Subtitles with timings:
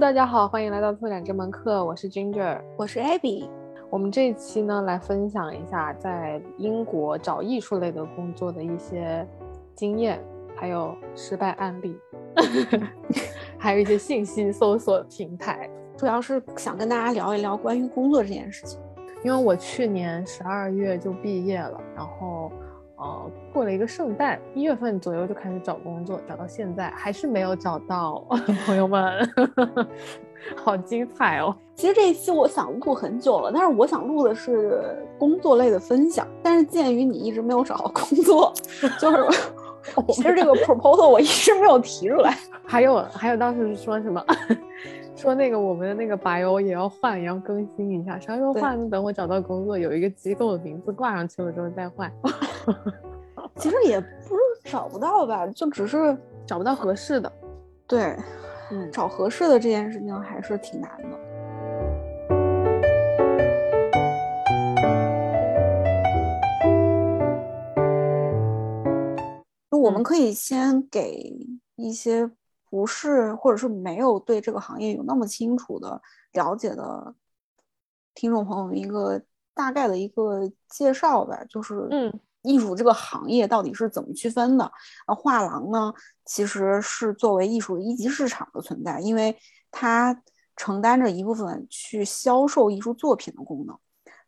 [0.00, 3.48] 大家好，欢迎来到拓展这门课，我是 Ginger，我是 Abby。
[3.90, 9.26] 我们这一期呢，来分享一下在英国找艺术类的工作的一些
[9.74, 10.22] 经验，
[10.54, 11.98] 还有失败案例，
[13.58, 15.68] 还有一些信息搜索平台。
[15.96, 18.80] 主要是想跟大家聊一聊关于工作这件事情，
[19.24, 22.52] 因为我去年十二月就毕业了，然后。
[22.98, 28.24] 呃，过了一个圣诞，一月份左右就开始找工作，找到现在还是没有找到。
[28.66, 29.28] 朋友们，
[30.56, 31.54] 好精彩哦！
[31.76, 36.26] 其实这一期我想录很久了，但是我想录的是工作类的分享。
[36.42, 38.52] 但是鉴于你一直没有找到工作，
[39.00, 39.24] 就是
[40.08, 42.36] 其实这个 proposal 我一直没有提出来。
[42.66, 44.20] 还有还有，当时说什么？
[45.14, 48.18] 说那个我们的那个 bio 也要换，也要更新一下。
[48.18, 48.90] 啥时候换？
[48.90, 52.12] 等我找到工作，有一个机构的名字挂上去了之后再换。
[53.56, 57.32] 其实也不是找不到吧，就只是找不到合适的。
[57.86, 58.16] 对，
[58.70, 61.18] 嗯，找合适的这件事情还是挺难的。
[69.70, 71.36] 就我们可以先给
[71.76, 72.30] 一些。
[72.70, 75.98] 不是，或者是没有对这个行业有那么清楚的
[76.32, 77.14] 了解的
[78.14, 79.18] 听众朋友们一个
[79.54, 81.42] 大概的一个介绍吧。
[81.48, 84.70] 就是，嗯，艺术这个行业到底是怎么区分的？
[85.06, 85.92] 那画廊呢，
[86.24, 89.36] 其实是作为艺术一级市场的存在，因为
[89.70, 90.22] 它
[90.56, 93.76] 承担着一部分去销售艺术作品的功能，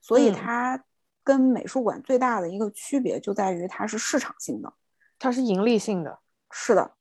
[0.01, 0.83] 所以它
[1.23, 4.73] 跟美术馆最大的一个区别就在于它是市场性的，
[5.19, 6.19] 它是盈利性的。
[6.51, 6.93] 是的。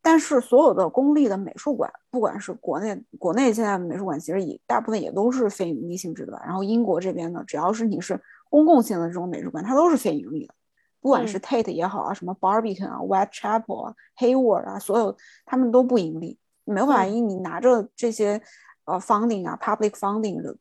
[0.00, 6.42] 但是所有的公立的美术馆，不管是国内国内现在美术馆，其实也大部分也都是非盈利性质的吧。
[6.44, 8.20] 然后英国这边呢，只要是你是
[8.54, 10.54] 公共性的这种美术馆，它都是非盈利的。
[11.00, 16.38] 不管是 Tate 也好啊，什么 Barbican 啊、Whitechapel 啊、Hayward 啊，所有他们都不盈利。
[16.64, 18.40] 没有办法，因你拿着这些
[18.84, 20.56] 呃 funding 啊、public funding 的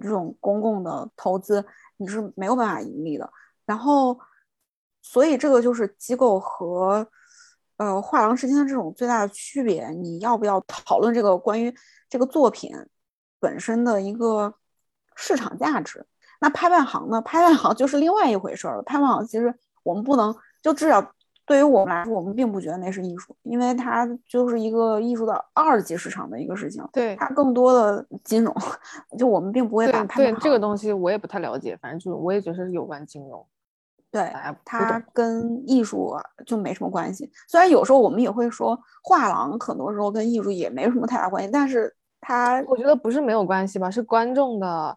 [0.00, 1.64] 这种公共的投资，
[1.98, 3.30] 你是没有办法盈利的。
[3.64, 4.18] 然后，
[5.00, 7.06] 所以这个就是机构和。
[7.78, 11.70] 呃，画廊之间的这种最大的区别，你要不要讨论这个关于
[12.08, 12.74] 这个作品
[13.38, 14.54] 本身的一个
[15.14, 16.06] 市场价值？
[16.46, 17.20] 那拍卖行呢？
[17.22, 18.80] 拍卖行就是另外一回事了。
[18.82, 19.52] 拍卖行其实
[19.82, 21.04] 我们不能，就至少
[21.44, 26.86] 对于我们来说，我们并不觉得那是艺术，因为它就是一个艺术的二级市场的一个事情。
[26.92, 28.54] 对，它更多的金融，
[29.18, 33.44] 就我们并不会把拍卖行这个东西我也不太了解，反正就是我也觉得是有关金融。
[34.12, 34.32] 对，
[34.64, 37.28] 它跟艺术就没什么关系。
[37.48, 44.96] 虽然有时候我们也会说画廊很多时候跟艺术也没什么太大关系，但是它我觉得不是没有关系吧，是观众的，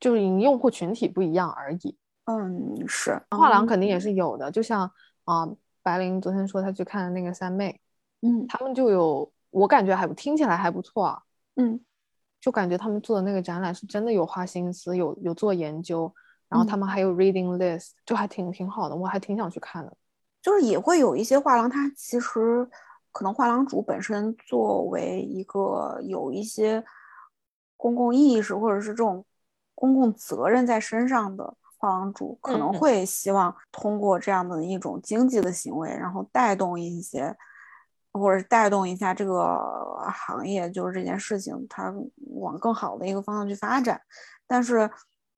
[0.00, 1.96] 就是用户群体不一样而已。
[2.24, 4.90] 嗯，是画廊肯定也是有的，就像
[5.24, 5.48] 啊，
[5.82, 7.80] 白灵昨天说她去看的那个三妹，
[8.22, 11.22] 嗯，他们就有，我感觉还不听起来还不错啊，
[11.56, 11.80] 嗯，
[12.40, 16.12] 就感觉他们做的那个展览是真的有花心思，有有做研究。
[16.48, 19.96] 然后他们还有 reading list，就还挺挺好的，我还挺想去看的。
[20.42, 22.68] 就是也会有一些画廊，它其实
[23.12, 26.84] 可能画廊主本身作为一个有一些
[27.76, 29.24] 公共意识或者是这种
[29.80, 37.34] 公共责任在身上的画廊主，可能会希望通过这样的一种经济的行为，然后带动一些，
[38.12, 39.58] 或者带动一下这个
[40.12, 41.90] 行业，就是这件事情它
[42.34, 44.00] 往更好的一个方向去发展，
[44.46, 44.90] 但是。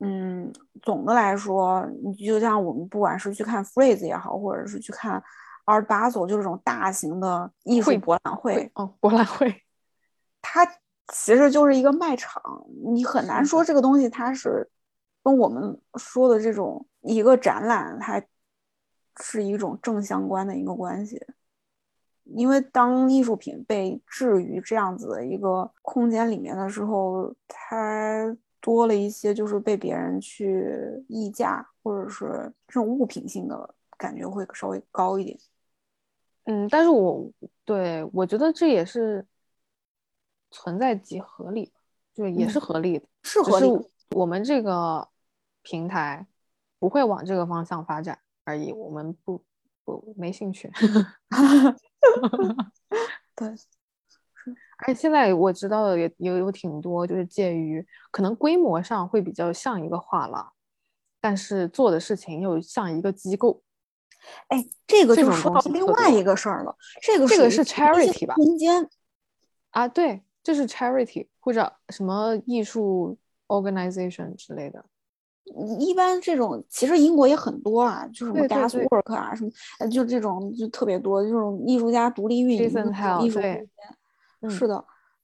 [0.04, 5.22] 嗯，总的来说，你就像我们不管是去看 Freeze 也好，或者是去看
[5.64, 9.62] Art Basel，就这种大型的艺术博览会，哦，博览会，
[10.41, 10.66] 它
[11.09, 12.43] 其实就是一个卖场，
[12.93, 14.69] 你很难说这个东西它是
[15.23, 18.23] 跟我们说的这种一个展览，它
[19.21, 21.21] 是一种正相关的一个关系，
[22.25, 28.37] 因为当艺术品被置于这样子的一个空间里面的时候，它。
[28.65, 35.37] 多了一些，就是被别人去议价，或者是这种物品性的感觉会稍微高一点。
[36.45, 37.28] 嗯，但是我
[37.65, 39.27] 对我觉得这也是
[40.53, 41.72] 存在即合理，
[42.15, 43.69] 就也是合理的，是合理。
[44.10, 45.09] 我们这个
[45.63, 46.25] 平台
[46.78, 49.43] 不会往这个方向发展而已，我们不
[49.84, 50.71] 不没兴趣。
[53.34, 53.53] 对。
[54.84, 60.53] 而且现在我知道的也也有挺多，就是介于可能规模上会比较像一个画廊，
[61.21, 63.63] 但是做的事情又像一个机构。
[64.48, 66.77] 哎，这个就说到另外一个事儿了。
[67.01, 68.34] 这个这个是 charity 吧？
[68.34, 68.91] 空间
[69.71, 73.16] 啊，对，这是 charity 或者什么艺术
[73.48, 74.84] organization 之类的。
[75.78, 79.50] 一般这种其实英国也很多啊，就什么 Gaswork 啊，什么
[79.91, 82.65] 就这种就特别多，这种艺术家独立运营
[83.21, 83.68] 艺术空间。
[84.48, 84.83] 是的，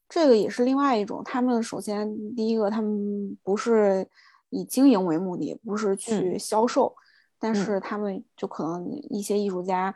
[0.08, 1.22] 这个也是另外一种。
[1.24, 4.06] 他们首先第一个，他们不是
[4.50, 6.94] 以经营为目的，不是去销售，
[7.38, 9.94] 但是他们就可能一些艺术家，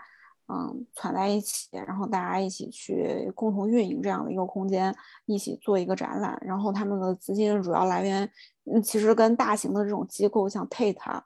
[0.53, 4.95] 嗯，攒在一起，然后大家一起去共同运营这样的一个空间，
[5.25, 6.39] 一起做一个展览。
[6.43, 8.31] 然后他们的资金主要来源，
[8.65, 11.25] 嗯，其实跟大型的这种机构像 Tate，他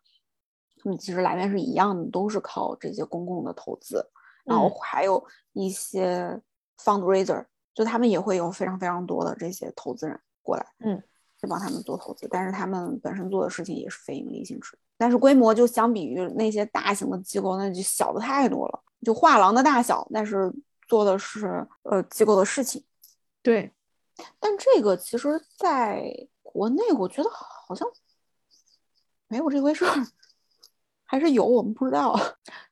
[0.84, 4.00] 们其实来源是一样的，都是靠这些公共的投资。
[4.44, 5.24] 然后还有
[5.54, 6.40] 一些
[6.78, 7.44] fundraiser，
[7.74, 11.02] 就他们也会有非常非常多的这些投资人过来，嗯，
[11.40, 12.28] 去帮他们做投资。
[12.30, 18.82] 但是他们本身做的事情也是非盈利性质，但是规模就相比于那些大型的机构，那就小的太多了。
[19.02, 20.52] 就画廊的大小，但是
[20.88, 22.84] 做的是呃机构的事情。
[23.42, 23.72] 对，
[24.40, 27.86] 但这个其实在国内，我觉得好像
[29.28, 29.92] 没有这回事儿。
[31.08, 32.18] 还是有，我们不知道。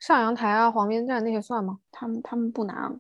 [0.01, 1.79] 上阳台啊，黄边站那些算吗？
[1.93, 2.93] 他们他们不拿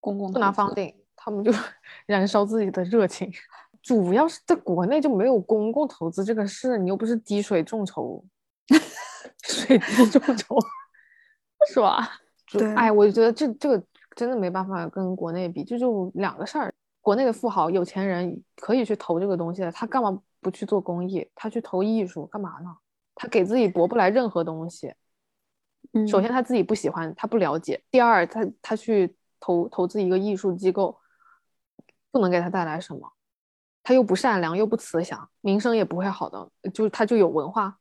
[0.00, 1.50] 公共不拿房顶，他们就
[2.04, 3.32] 燃烧自己的热情。
[3.82, 8.22] 主要是在国内就没有公共投资这个事，你又不是滴水众筹，
[9.44, 10.58] 水滴众筹
[11.68, 12.08] 是吧？
[12.50, 13.82] 对，哎，我就觉得这这个
[14.14, 16.72] 真的没办法跟国内比，这就两个事儿。
[17.00, 21.28] 国内的富豪有钱人可以去投这个东西的，他干嘛不去做公益？
[21.34, 22.76] 他去投艺术干嘛呢？
[23.14, 24.94] 他给自己博不来任何东西。
[26.08, 27.82] 首先他自己不喜欢，他不了解。
[27.90, 30.96] 第二，他他去投投资一个艺术机构，
[32.10, 33.12] 不能给他带来什么。
[33.82, 36.48] 他又不善良，又不慈祥，名声也不会好的。
[36.72, 37.76] 就是他就有文化。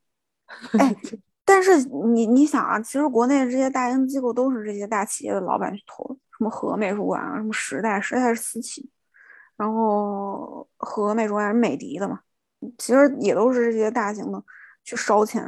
[0.80, 0.96] 哎，
[1.52, 1.84] 但是
[2.14, 8.90] 你你想啊，其实国内这些大型机构都是这些大企业的老板去投的，什么和美术馆啊，什么时代，时代是私企，
[9.58, 12.22] 然后和美术馆是美的的嘛，
[12.78, 14.42] 其实也都是这些大型的。
[14.84, 15.44] 去烧钱，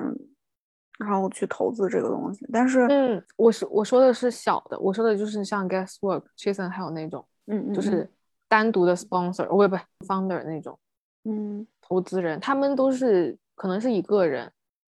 [0.99, 8.07] 然后去投资这个东西，但是，嗯，我是我说的是小的，我说的就是像 Guesswork、c h a s o n 还有那种，嗯就是
[8.47, 10.77] 单独的 sponsor，不不 founder 那种，
[11.23, 14.51] 嗯，投资人，他们都是可能是一个人，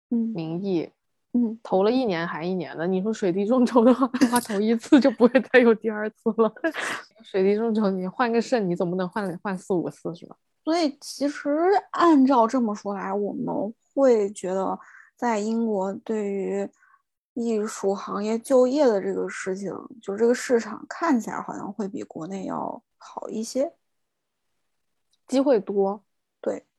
[0.09, 0.91] 嗯，名义，
[1.35, 6.51] 嗯，投了一年还一年的，你说水滴众筹的话，他投一次就不会再有第二次了。
[7.23, 10.35] 水滴众筹，你换个肾，你总不能换换四五次是吧？
[10.63, 11.49] 所以其实
[11.91, 13.73] 按照这么说来，我们。
[13.95, 14.77] 会觉得
[15.15, 16.69] 在英国对于
[17.33, 23.71] 艺术行业就业的这个事情，就这个市场看起来好像会比国内要好一些，
[25.27, 26.14] 机会多，对，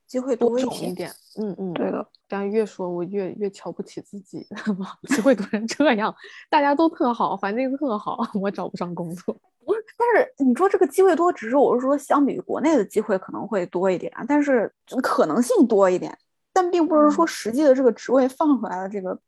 [0.07, 2.07] 机会多一点，嗯嗯，对的。
[2.27, 4.47] 但越说我越越瞧不起自己，
[5.09, 6.13] 机会多成这样，
[6.49, 9.35] 大家都特好，环境特好， 我找不上工作。
[9.65, 14.73] 不是，但是你说这个机会多，只是我是说相比于国内的机会可能会多一点，但是
[15.03, 16.17] 可能性多一点。
[16.53, 19.19] 但并不是说实际的这个职位放出来的这个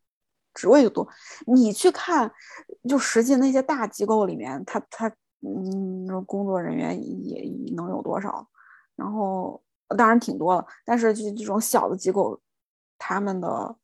[0.54, 1.08] 职位就多，
[1.46, 2.32] 你去看，
[2.88, 5.08] 就实际那些大机构里面，他他
[5.42, 7.44] 嗯，工作人员也
[7.76, 8.48] 能有多少？
[8.96, 9.62] 然后
[9.98, 12.40] 当然挺多了，但是就这种小的机构，
[12.98, 13.76] 他们的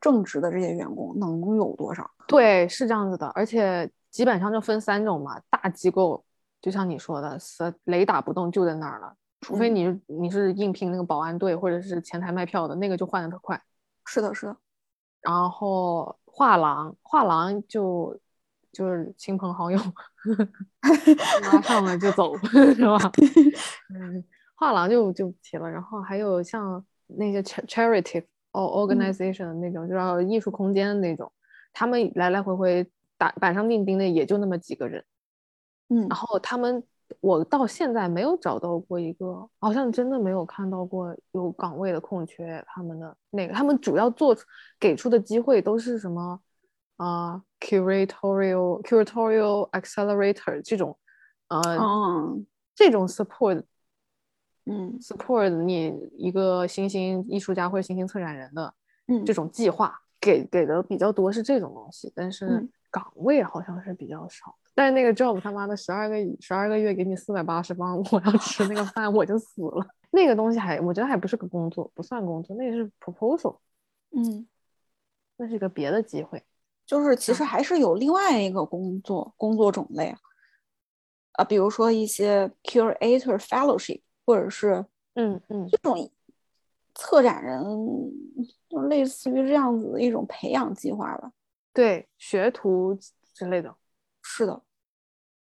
[0.00, 2.10] 正职的这些员工能有多少？
[2.26, 6.24] 对，是这样子的，而且基本上就分三种嘛，大机构
[6.60, 9.14] 就像你说的，是雷打不动就在那儿了。
[9.40, 13.62] 除非你你是应聘那个保安队或者是前台卖票的那个就换的特快，
[14.06, 14.56] 是的，是的。
[15.20, 18.18] 然后画廊，画廊就
[18.72, 19.78] 就是亲朋好友
[21.52, 22.98] 拉上了就走， 是吧？
[23.94, 24.24] 嗯，
[24.54, 25.70] 画廊就就不提了。
[25.70, 31.30] 然后还有像那些 charity or organization 的那种，就是艺术空间的那种，
[31.72, 35.04] 他们来来回回打板上钉钉的也就那么几个人，
[35.88, 36.82] 嗯，然后他们。
[37.20, 42.64] 我到现在没有找到过一个，好像真的没有看到过有岗位的空缺。
[42.66, 44.34] 他们的那个，他们主要做
[44.80, 46.40] 给出的机会都是什么
[46.96, 50.98] 啊，curatorial curatorial accelerator 这种，
[51.48, 51.62] 呃，
[52.74, 53.62] 这种 support，
[54.66, 58.74] 嗯，support 你一个新兴艺术家或者新兴策展人的，
[59.08, 64.54] 嗯，这种计划给给的比较多是这种东西，但是岗位好像是比较少。
[64.74, 69.86] 但是那个 job 他妈的十二个十二个月给你四百八十磅，我要吃那个 饭我就死了。
[70.10, 73.58] 那个东西还我觉得还不是个工作，不算工作，那是 proposal。
[74.16, 74.46] 嗯，
[75.36, 76.42] 那是一个别的机会，
[76.86, 80.14] 就是其实还是有另外一个工作工作种类
[81.32, 86.10] 啊，比如说一些 curator fellowship，或者是嗯嗯这种
[86.94, 87.62] 策展人，
[88.68, 91.32] 就类似于这样子的一种培养计划吧。
[91.72, 92.96] 对，学徒
[93.34, 93.74] 之类的。
[94.22, 94.62] 是的，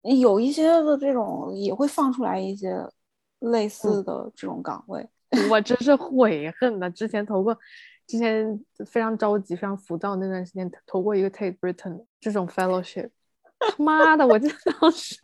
[0.02, 2.74] 有一些的这种也会放出来一些
[3.38, 5.08] 类似的这种岗位。
[5.50, 7.56] 我真是悔恨的，之前投过，
[8.06, 13.10] 之前非常着急、非常浮躁那段时间投过一个 Tate Britain 这种 fellowship。
[13.58, 15.16] 他妈的，我记得当时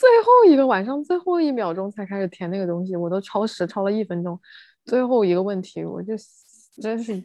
[0.00, 4.40] 最后一个晚上最后一秒钟才开始填那个东西，我都超时超了一分钟。
[4.86, 6.14] 最后一个问题，我就
[6.80, 7.22] 真是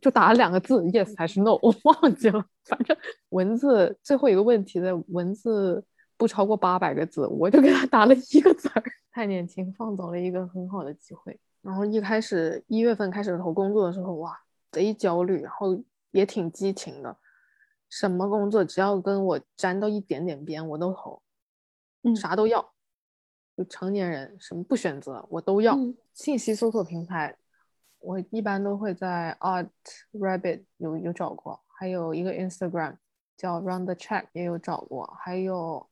[0.00, 2.44] 就打了两个字 yes 还是 no，我忘记了。
[2.64, 2.96] 反正
[3.28, 5.84] 文字最后一个问题的文字
[6.16, 8.82] 不超过八百个字，我就给他打了一个字儿。
[9.12, 11.38] 太年轻，放走了一个很好的机会。
[11.62, 14.36] 然后一开始一月份开始投工作的时候，哇，
[14.72, 17.16] 贼焦虑，然后也挺激情的。
[17.88, 21.22] 什么工作只要跟我沾到一点点边，我都投，
[22.02, 22.72] 嗯啥都要。
[23.56, 25.76] 就成年人什么不选择我都要。
[26.14, 27.36] 信息搜索平台，
[27.98, 29.68] 我一般都会在 Art
[30.12, 32.96] Rabbit 有有找过，还有一个 Instagram
[33.36, 35.90] 叫 Run the Check 也有找过，还有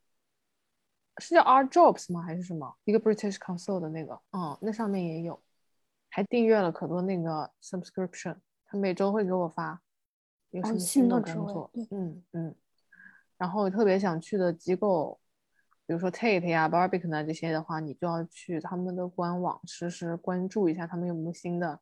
[1.18, 2.22] 是叫 Art Jobs 吗？
[2.22, 2.74] 还是什么？
[2.84, 5.38] 一个 British Council 的那个，嗯，那上面也有，
[6.08, 9.82] 还订阅了可多那个 subscription，他每周会给我发
[10.50, 12.54] 有什么新的工作，嗯嗯，
[13.36, 15.20] 然后特别想去的机构。
[15.88, 21.80] 比如说 Tate 呀、Barbican 啊这些的话，你就要去他们的官网实时关注一下，他们有没有新的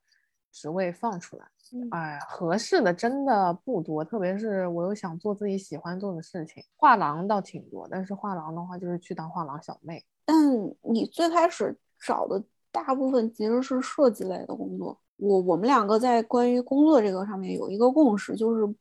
[0.53, 1.45] 职位放出来。
[1.91, 10.05] 哎，合适的真的不多，特别是我又想做自己喜欢做的事情，画廊倒挺多，但是画廊的话就是去当画廊小妹。
[10.25, 10.37] 但
[10.83, 14.97] 你最开始找的大部分其实是设计类的工作。
[15.17, 18.73] 我我们两个在关于工作这个上面有一个共识，就是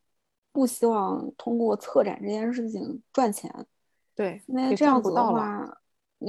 [0.52, 3.52] 不希望通过策展这件事情赚钱。
[4.16, 5.62] 对，那这样子的话，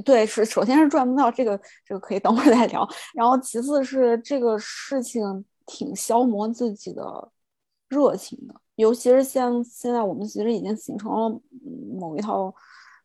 [0.04, 2.86] 对，是首先是赚不到，这个这个可以等会儿再聊。
[3.14, 7.30] 然后其次是这个事情挺消磨自己的
[7.88, 11.40] 热情的，尤其是像现在我们其实已经形成了
[11.98, 12.52] 某一套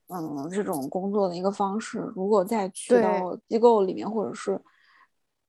[0.08, 2.00] 嗯这种工作的一个方式。
[2.16, 4.60] 如果再去到机构里面，或者是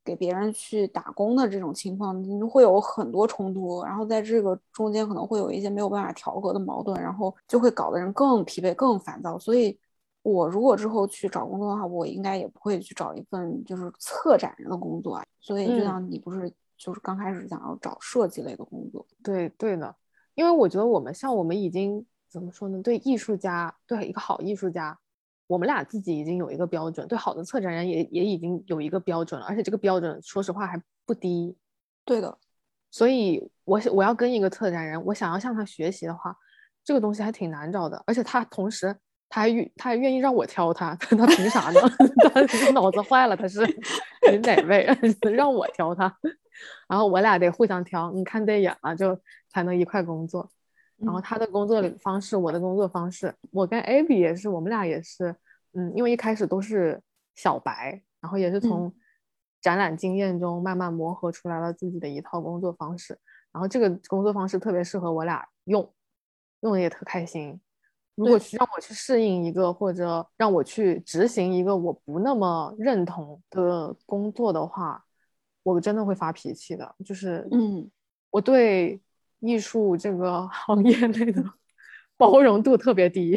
[0.04, 9.38] 给别人去打工的这种情况，你会有很多冲突，然后在这个中间可能会有一些没有办法调和的矛盾，然后就会搞得人更疲惫、更烦躁。
[9.38, 9.78] 所以，
[10.22, 15.22] 我如果之后去找工作的话，我应该也不会去找一份就是策展人的工作。
[15.40, 19.06] 所以，就像你不是就是刚开始想要找设计类的工作？
[19.22, 19.94] 对对的，
[20.34, 22.82] 因为我觉得我们像我们已经怎么说呢？
[22.82, 24.98] 对艺术家，对一个好艺术家。
[25.46, 31.56] 我们俩自己已经有一个标准，对好的策展人也也已经有一个标准了，而且这个标准说实话还不低。
[32.04, 32.38] 对的，
[32.90, 36.34] 所以我我要跟一个策展人，我想要向他学习的话，
[36.84, 38.02] 这个东西还挺难找的。
[38.06, 38.96] 而且他同时
[39.28, 41.80] 他还愿他还愿意让我挑他， 他凭啥呢？
[42.32, 43.36] 他脑子坏了？
[43.36, 43.60] 他是
[44.30, 44.88] 你哪位
[45.32, 46.12] 让我挑他？
[46.88, 49.18] 然后我俩得互相挑，你看对眼了就
[49.48, 50.50] 才能一块工作。
[51.04, 55.34] 然后他的工作方式，我的工作方式，我跟 Abby 也是，我们俩也是，
[55.72, 57.02] 嗯，因为一开始都是
[57.34, 58.92] 小白，然后也是从
[59.60, 63.18] 展览经验中慢慢磨合出来了自己的一套工作方式。
[63.50, 65.92] 然后这个工作方式特别适合我俩用，
[66.60, 67.60] 用的也特开心。
[68.14, 75.04] 如果让我去适应一个，或者让我去执行一个我不那么认同的工作的话，
[75.64, 76.94] 我真的会发脾气的。
[77.04, 77.90] 就是，嗯，
[78.30, 79.00] 我对。
[79.42, 81.44] 艺术这个行业内的
[82.16, 83.36] 包容度特别低，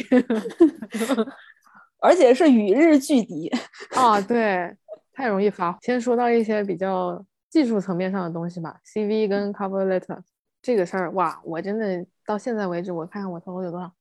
[2.00, 3.50] 而且是与日俱敌
[3.98, 4.22] 啊！
[4.22, 4.78] 对，
[5.12, 5.76] 太容易发。
[5.82, 10.22] 先说到一些比较技术层面上的东西吧，CV 跟 cover letter
[10.62, 13.92] 这个事儿，哇，我真的到现在为止，我看看我投了有多少，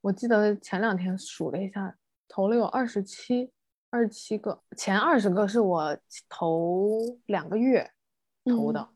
[0.00, 1.94] 我记得前两天数了一下，
[2.26, 3.52] 投了有二十七，
[3.90, 5.96] 二十七个，前二十个是我
[6.28, 7.88] 头两个月
[8.44, 8.88] 投的。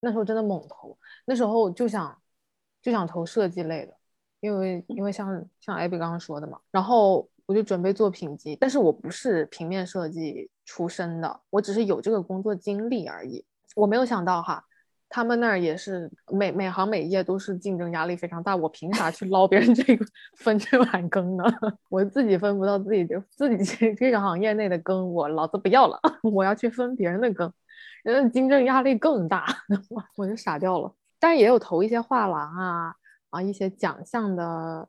[0.00, 2.16] 那时候真的猛投，那时候就想
[2.80, 3.94] 就想投设计类的，
[4.40, 13.44] 因为因为像像艾比刚刚说的嘛，然后我就准备做品级，但是我不是平面设计出身的，我只是有这个工作经历而已。
[13.74, 14.64] 我没有想到哈，
[15.08, 20.04] 他们那儿也是每每行每业都是竞争压力非常大，我凭啥去捞别人这个
[20.36, 21.44] 分这碗羹呢？
[21.88, 27.52] 我自己分不到自己的自己这这个行业内的羹，我老子不要了， 我要去分别人的羹。
[28.04, 29.46] 人的竞争压力更大，
[29.90, 30.94] 我我就傻掉了。
[31.18, 32.94] 但是也有投一些画廊啊
[33.30, 34.88] 啊一些奖项的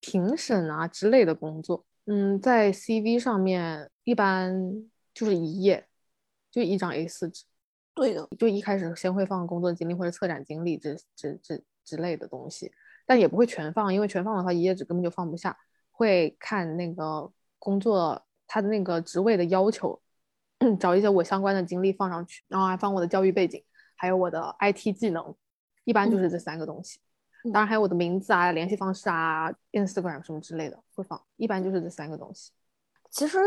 [0.00, 1.84] 评审啊之类的工作。
[2.06, 4.52] 嗯，在 CV 上面一般
[5.12, 5.86] 就是一页，
[6.50, 7.44] 就一张 A4 纸。
[7.94, 12.72] 对的，就一开始先会放工作经历或者策展经历这这这之类的东西，
[13.06, 15.56] 但也不会全放，因为全放的话一页纸根本就放不下。
[15.90, 20.00] 会看那个工作他的那个职位的要求。
[20.78, 23.62] 找一些我相关的经历放上去，然后还放我的教育背景，
[23.96, 25.34] 还有我的 IT 技能，
[25.84, 27.00] 一般就是这三个东西。
[27.44, 32.50] 当然还有我的名字啊、联系方式啊、Instagram 什么之类的会放，一般就是这三个东西。
[33.10, 33.38] 其实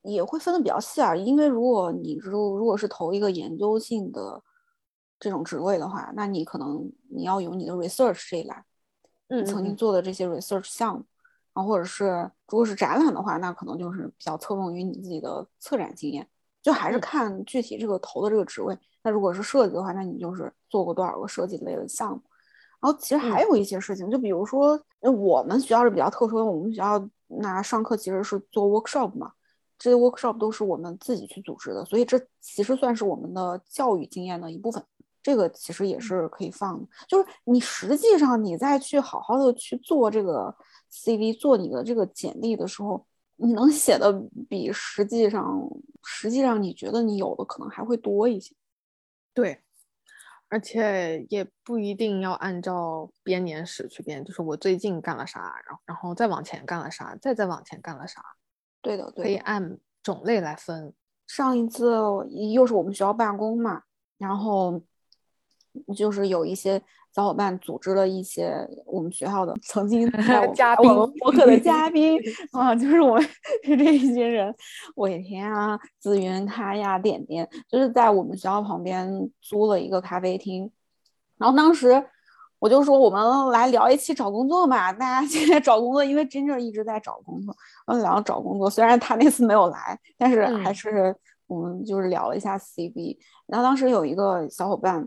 [0.00, 4.42] 也会分的比较细啊，因为如果你如如果是投一个研究性的
[5.20, 8.64] 这种职位的话，那你可能你要有你的 research 这一栏，
[9.28, 11.04] 嗯，曾经做的这些 research 项目，
[11.52, 16.26] 然后或者是如果是展览的话，那可能就是比较侧重于你自己的策展经验，
[16.62, 18.76] 就还是看具体这个投的这个职位。
[19.02, 22.22] 那如果是设计的话，那你就是做过多少个设计类的项目。
[22.80, 29.32] 然后其实还有一些事情，就比如说我们学校是比较特殊的，我们学校那上课其实是做 workshop 嘛，
[29.78, 34.82] 这些 workshop 都是我们自己去组织的，所以这其实算是我们的教育经验的一部分。
[35.22, 40.52] 这个其实也是可以放的，就是你实际上你再去好好的去做这个
[40.90, 43.06] CV，做你的这个简历的时候，
[43.42, 44.12] 你能写的
[44.48, 45.68] 比实际上
[46.04, 48.54] 实际上你觉得你有的可能还会多一些。
[49.34, 49.60] 对，
[50.48, 58.22] 而且也不一定要按照编年史去编，就是我最近干了啥，然后然后再往前干了啥，再再往前干了啥。
[58.80, 60.94] 对的，对，可以按种类来分。
[61.26, 61.96] 上一次
[62.52, 63.82] 又是我们学校办公嘛，
[64.18, 64.82] 然后。
[65.96, 66.82] 就是有一些
[67.14, 70.10] 小伙伴组织了一些我们学校的 曾经
[70.56, 70.88] 嘉宾
[71.18, 72.18] 播客的嘉 宾
[72.52, 73.28] 啊，就是我们
[73.62, 74.54] 这一群人，
[74.94, 80.70] 伟天啊、紫云、他呀、点点，就是在我们学校旁边租了一个咖啡厅。
[81.36, 82.02] 然后当时
[82.58, 84.90] 我就说，我们来聊一期找工作嘛。
[84.90, 87.54] 大家现在找工作，因为真正一直在找工作，
[87.86, 88.70] 我们聊找工作。
[88.70, 91.14] 虽然他那次没有来，但是还是
[91.46, 93.18] 我们就是聊了一下 CV。
[93.46, 95.06] 然后当时有一个小伙伴。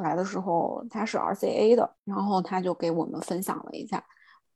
[0.00, 4.04] 来的时候他是 RCA 的，然后他就给我们分享了一下，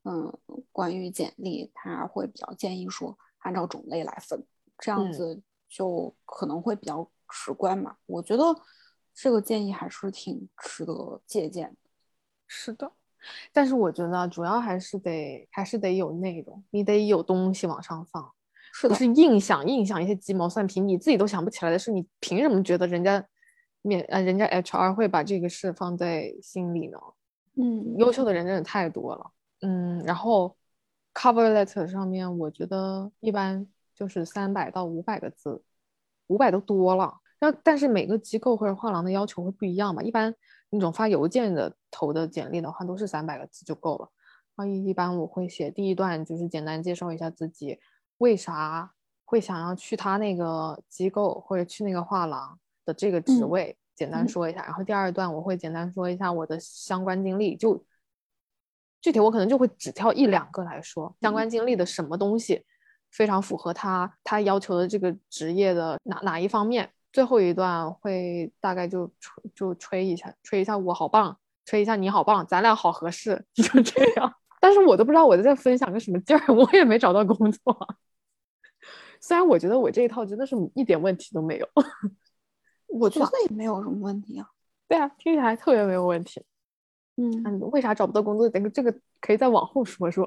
[0.04, 0.32] 嗯，
[0.72, 4.44] 关于简历，他会比较建议说按照种类来分，
[4.78, 7.96] 这样子就可能会比较直观嘛。
[8.06, 8.42] 我觉得
[9.14, 11.76] 这个建议还是挺值得借鉴的。
[12.46, 12.92] 是的，
[13.52, 18.32] 但是我觉得主要还是得还是得有内容，你得有东西往上放，
[18.72, 23.24] 是的，是硬想硬想一些鸡毛蒜皮，你自己都想不起来的事，你凭什么觉得人家？
[23.86, 26.98] 面呃，人家 HR 会把这个事放在心里呢。
[27.56, 29.30] 嗯，优秀的人真的太多了。
[29.60, 30.56] 嗯，然后
[31.12, 35.62] cover letter 上面，我觉得一般就是三百到五百个字，
[36.28, 37.14] 五百都多了。
[37.38, 40.02] 然后，但是每个机构或者画廊的要求会不一样嘛。
[40.02, 40.34] 一般
[40.70, 44.08] 那种发邮件的投的简历的话，都是三百个字就够了。
[44.56, 47.78] 然后一般我会写第一段，就是简单介绍一下自己
[48.16, 48.90] 为啥
[49.26, 52.58] 会想要去他那个机构或者去那个画廊。
[52.86, 57.84] 的这个职位简单说一下，然后第二段我会简单说一下我的相关经历，就
[59.00, 62.64] 具体我可能就会只挑一两个来说相关经历的什么东西
[63.10, 66.90] 非常符合他他要求的这个职业的哪哪一方面。
[67.12, 74.34] 最后一段会大概就吹就吹一下，吹一下我好棒，吹一下你好棒，咱俩好合适， 就这样。
[74.60, 77.96] 但是我都不知道我在分享个什么劲儿， 我也没找到工作。
[79.22, 81.68] 虽然我觉得我这一套真的是一点问题都没有。
[82.98, 84.48] 我觉得也没有什么问题啊。
[84.86, 86.44] 对啊，听起来特别没有问题。
[87.16, 88.48] 嗯，为啥找不到工作？
[88.48, 90.26] 这个这个可以再往后说说。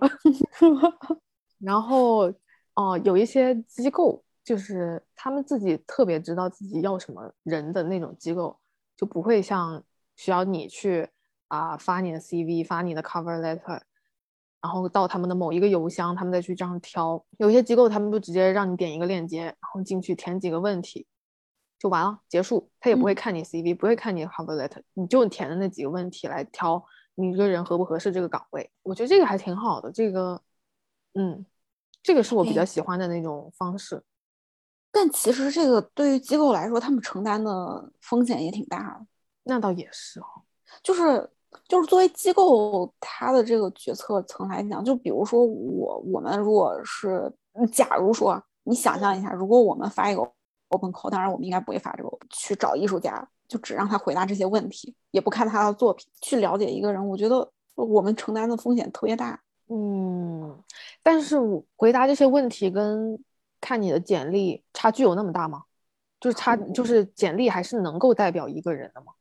[1.60, 2.32] 然后
[2.76, 8.58] 哦，有一些机构就是他们自己特别知道自己要什么人的那种机构，
[8.96, 9.84] 就不会像
[10.16, 11.08] 需要你去
[11.48, 13.82] 啊发你的 CV、发你的 cover letter，
[14.62, 17.24] 然后到他们的某一个邮箱，他们再去这样挑。
[17.38, 21.06] 有些机构他们就直接让你点一个链接，然后进去填几个问题。
[21.80, 22.70] 就完了，结束。
[22.80, 26.84] 他也不会看你 CV，不会看你 cover letter，你就填的那几个问题来挑
[27.16, 28.70] 你这个人合不合适这个岗位。
[28.82, 30.42] 我觉得这个还挺好的，这个，
[31.14, 31.46] 嗯，
[32.02, 34.04] 这个是我比较喜欢的那种方式。
[34.92, 39.06] 但其实这个对于机构来说，他们承担的风险也挺大的。
[39.44, 40.42] 那倒也是哈，
[40.82, 41.30] 就是
[41.68, 47.32] 就是作为机构，他的这个决策层来讲，就比如说我我们如果是，
[47.72, 50.28] 假如说你想象一下，如果我们发一个。
[50.70, 52.10] Open call，当然我们应该不会发这个。
[52.30, 57.08] 去找艺术家，就只让他回答这些问题，也不看他的作品，去了解一个人。
[57.08, 59.42] 我觉得我们承担的风险特别大。
[59.70, 60.64] 嗯，
[61.04, 61.38] 但是
[61.76, 63.18] 回答这些问题跟
[63.60, 65.64] 看你的简历差距有那么大吗？
[66.20, 69.14] 就是差，就是简历还是能够代表一个人的吗？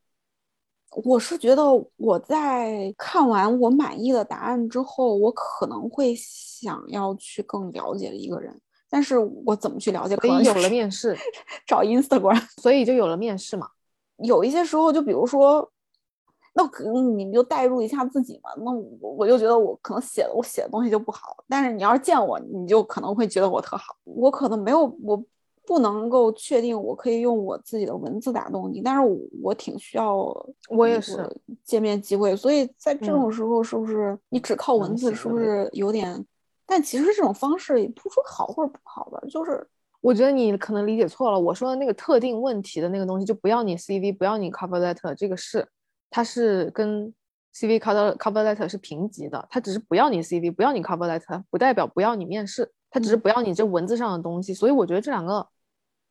[1.04, 1.62] 我是觉得
[1.96, 8.58] 我在看完我满意的答案之后，我可能会想要去更了解一个人。
[8.96, 10.16] 但是我怎么去了解？
[10.16, 11.14] 可以有了面试，
[11.68, 13.68] 找 Instagram，所以就有了面试嘛。
[14.24, 15.70] 有一些时候，就比如说，
[16.54, 18.48] 那可能你就代入一下自己嘛。
[18.56, 23.94] 那我我就觉得我可能写的我写的东西就不好，但是你要是见我，你就可能会觉得我特好。
[24.04, 25.22] 我可能没有，我
[25.66, 30.16] 不能够确定我可以用我自己的文字打动你，但是我挺需要
[30.70, 31.28] 我也是
[31.62, 32.34] 见面机会。
[32.34, 36.24] 所以在这种时候，是不是你只靠文字，是不是有点？
[36.66, 39.66] 但其实这种方式也不说好或者不好吧，就是
[40.00, 41.38] 我觉得你可能理解错了。
[41.38, 45.66] 我说的那个特定问题的那个东西，就不要你 CV，不要你 cover letter，这个是
[46.10, 47.12] 它是跟
[47.54, 54.52] CV cover cover letter 是平级的，它只是不要你 CV，不要你 cover letter，不代表不要你面试，它只是不要你这文字上的东西。
[54.52, 55.46] 所以我觉得这两个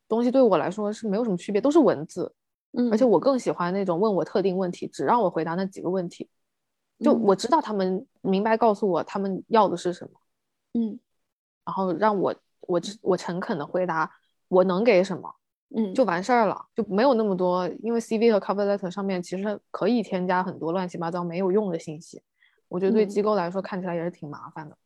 [0.08, 2.32] 东西对我来说是没有什么区别，都是文字。
[2.72, 6.28] 嗯，而且我更喜欢那种问我特定问题，只让我回答那几个问题，
[6.98, 10.10] 就我知道他们明白告诉我他们要的是什么，
[10.76, 11.00] 嗯，
[11.64, 14.10] 然后让我我我诚恳的回答
[14.48, 15.34] 我能给什么，
[15.74, 22.22] 嗯，就完事儿了，就没有那么多，因为 CV 和 cover letter 上面其实可以添加很多乱七八糟没有用的信息，
[22.68, 24.76] 我觉得对机构来说看起来也是挺麻烦的。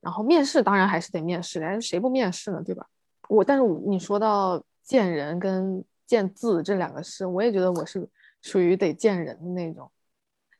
[0.00, 2.86] 然后面试当然还是得面试，哎，谁不面试呢，对吧？
[3.28, 5.84] 我但是你说到见人跟。
[6.06, 8.06] 见字这两个事，我也觉得我是
[8.42, 9.90] 属于得见人的那种。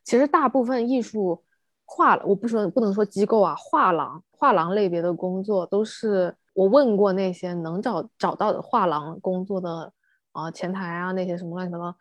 [0.03, 1.43] 其实大部分艺术
[1.85, 9.93] 画，我不说不能说机构啊，画廊、画廊类别的工作，都是我问过那些能找找到的画廊工作的
[10.31, 11.97] 啊，前台啊那些什么乱七八糟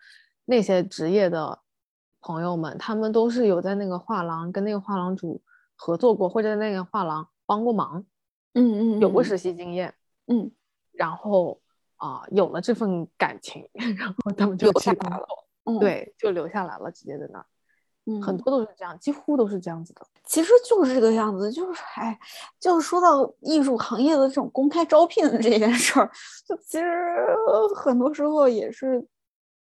[0.46, 1.58] 那些职业的
[2.20, 5.40] 朋友们，他们都是有在那个画廊跟那个画廊主
[5.76, 8.04] 合作过，或者在那个画廊帮过忙，
[8.54, 9.94] 嗯嗯，有过实习经验，
[10.26, 10.50] 嗯，
[10.92, 11.60] 然后。
[11.96, 13.66] 啊，有了这份感情，
[13.96, 15.26] 然后他们就留下来了。
[15.80, 17.46] 对，就留下来了，直接在那儿。
[18.06, 20.06] 嗯，很多都是这样，几乎都是这样子的。
[20.24, 22.18] 其实就是这个样子，就是哎，
[22.58, 26.10] 就是说到艺术行业的这种公开招聘这件事儿，
[26.46, 26.86] 就其实
[27.74, 29.06] 很多时候也是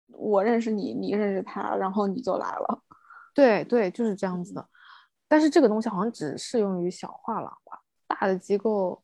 [0.08, 2.82] 我认识你，你认识他，然后你就来了。
[3.34, 4.66] 对对，就是这样子的。
[5.28, 9.02] 但是这个东西好像只适用于小画廊吧，大的机构。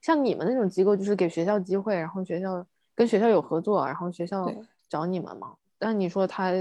[0.00, 4.50] 像你们那种机构，就是给学校机会，然后学校跟学校有合作，然后学校
[4.88, 5.54] 找你们嘛。
[5.80, 6.52] 但你说他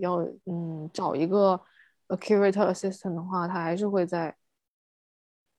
[0.00, 1.60] 要嗯找一个
[2.08, 4.34] curator assistant 的话，他还是会在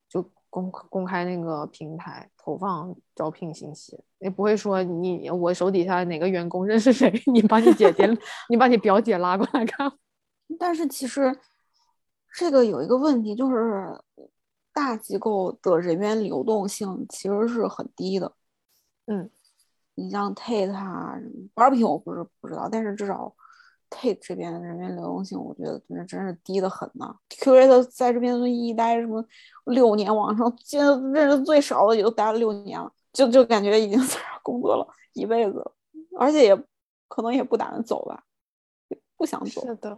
[0.07, 8.09] 就公公开那个平台投放招聘信息，也不会说你我手底下哪个员工认识谁， 你把你姐姐
[8.49, 9.91] 你把你表姐拉过来看。
[10.57, 11.37] 但是其实
[12.33, 14.01] 这个有一个问题就是。
[14.71, 18.31] 大机构的人员流动性其实是很低的，
[19.07, 19.29] 嗯，
[19.99, 21.13] 你像 Tate 啊
[21.53, 23.35] ，Barbie 我不是不知道，但是至少
[23.89, 27.13] Tate 这边的人员流动性，我觉得那真是低的很呢。
[27.29, 29.23] Curator 在这边一待什么
[29.65, 35.73] 六年往上，现在认识最少的也都待了六年了，就就感觉已经 在这工作了一辈子了，
[36.17, 36.63] 而且也
[37.07, 38.23] 可能也不打算走吧，
[39.17, 39.65] 不想走。
[39.65, 39.97] 是的，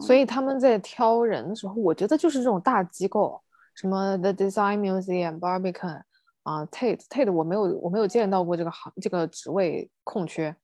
[0.00, 3.40] 所以他们在挑人的时候，我觉得就是这种大机构。
[3.74, 6.02] 什么 The Design Museum、Barbican
[6.42, 10.54] 啊，Tate Tate 我没有我没有见到过这个行这个职位空缺，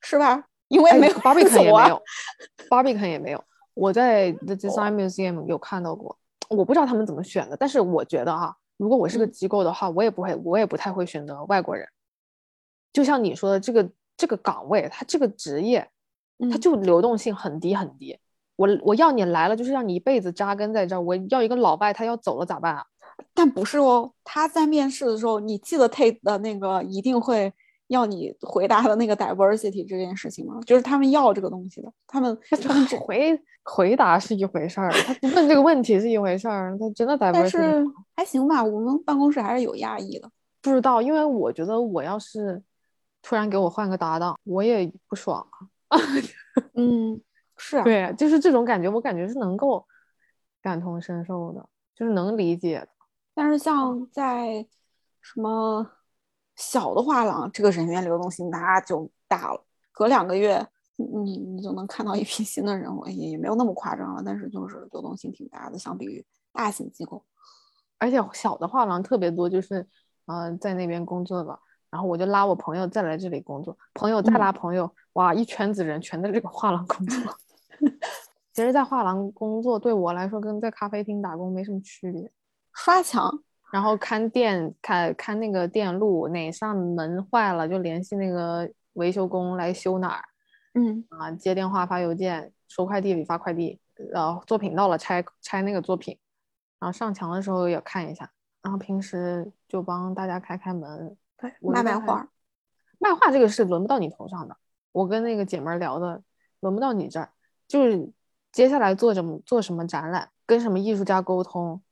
[0.00, 0.46] 是吧？
[0.68, 2.02] 因为没有 Barbican 也没有
[2.68, 3.44] ，Barbican 也没有。
[3.74, 6.18] 我在 The Design Museum 有看到过，
[6.48, 11.86] 我不知道他们怎么选的，但是我觉得啊，如果我是个机构的话，我也不会，我也不太会选择外国人。
[12.92, 15.88] 就像你说的，这个这个岗位，它这个职业，
[16.50, 18.18] 它就流动性很低很低。
[18.56, 21.00] 我我要你来了，就是让你一辈子扎根在这儿。
[21.00, 22.86] 我要一个老外，他要走了咋办啊？
[23.34, 27.52] 但不是哦，他在面试的时候，你记得 Tate 的那个一定会
[27.88, 30.60] 要你回答的那个 diversity 这件事情吗？
[30.66, 40.30] 就是他们要这个东西的，他们他们只回回答是一回事儿，他 问这个问题是一回事儿，他真的 diversity 但是还行吧，我们办公室还是有压抑的。
[40.62, 42.62] 不知道，因为我觉得我要是
[43.22, 45.46] 突然给我换个搭档，我也不爽
[45.88, 45.98] 啊。
[46.74, 47.20] 嗯。
[47.58, 49.82] 是啊，对，就是这种感觉，我感觉是能够
[50.60, 52.88] 感同身受的，就是能理解的。
[53.36, 54.66] 但是像在
[55.20, 55.86] 什么
[56.54, 67.22] 小的画廊，这个人员流动性那就大了，隔两个月你你就能看到一批新的人物，也也没有那么夸张了，但是就是流动性挺大的，相比于大型机构。
[67.98, 69.86] 而且小的画廊特别多，就是
[70.24, 71.58] 嗯在那边工作的，
[71.90, 77.36] 然后我就拉我朋友再来这里工作，朋友再拉朋友，哇，一圈子人全在这个画廊工作。
[78.54, 82.32] 其实，在画廊工作对我来说，跟在咖啡厅打工没什么区别。
[82.76, 90.24] 刷墙，然后看店，看看那个电路，哪扇门坏了就联系那个维修工来修哪儿。
[90.74, 93.80] 嗯啊，接电话、发邮件、收快递里发快递，
[94.12, 96.18] 然后作品到了拆拆那个作品，
[96.78, 98.30] 然后上墙的时候也看一下，
[98.62, 101.16] 然后平时就帮大家开开门。
[101.38, 102.28] 对，卖卖画，
[102.98, 104.54] 卖画这个是轮不到你头上的。
[104.92, 106.22] 我跟那个姐们聊的，
[106.60, 107.30] 轮不到你这儿。
[107.66, 108.12] 就是
[108.52, 111.82] 接下来做什么做什么展览，跟什么艺术家沟通，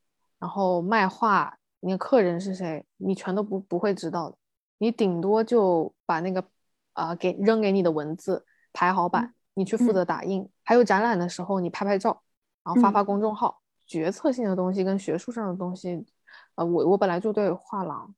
[0.44, 4.36] 然后卖画，你的客人是谁，你全都不不会知道的。
[4.76, 6.44] 你顶多就把那个
[6.92, 10.46] 啊给扔给你的文字排好版，你去负责打印。
[10.62, 12.22] 还有展览的时候，你拍拍照，
[12.62, 13.62] 然后发发公众号。
[13.86, 16.04] 决策性的东西跟学术上的东西，
[16.56, 18.14] 呃，我我本来就对画廊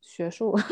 [0.00, 0.58] 学术。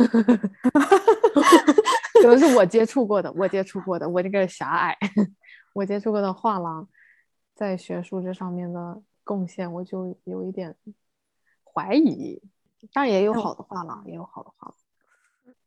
[2.21, 4.99] 可能是我接触过的，我接触过的，我这个狭隘。
[5.73, 6.89] 我接触过的画廊，
[7.55, 10.75] 在学术这上面的贡献，我就有一点
[11.63, 12.41] 怀疑。
[12.95, 14.75] 当然也有好的话了，也有好的话了。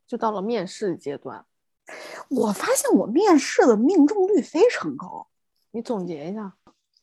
[0.07, 1.45] 就到了面试阶段，
[2.29, 5.27] 我发现我面试的命中率非常高。
[5.69, 6.51] 你总结一下，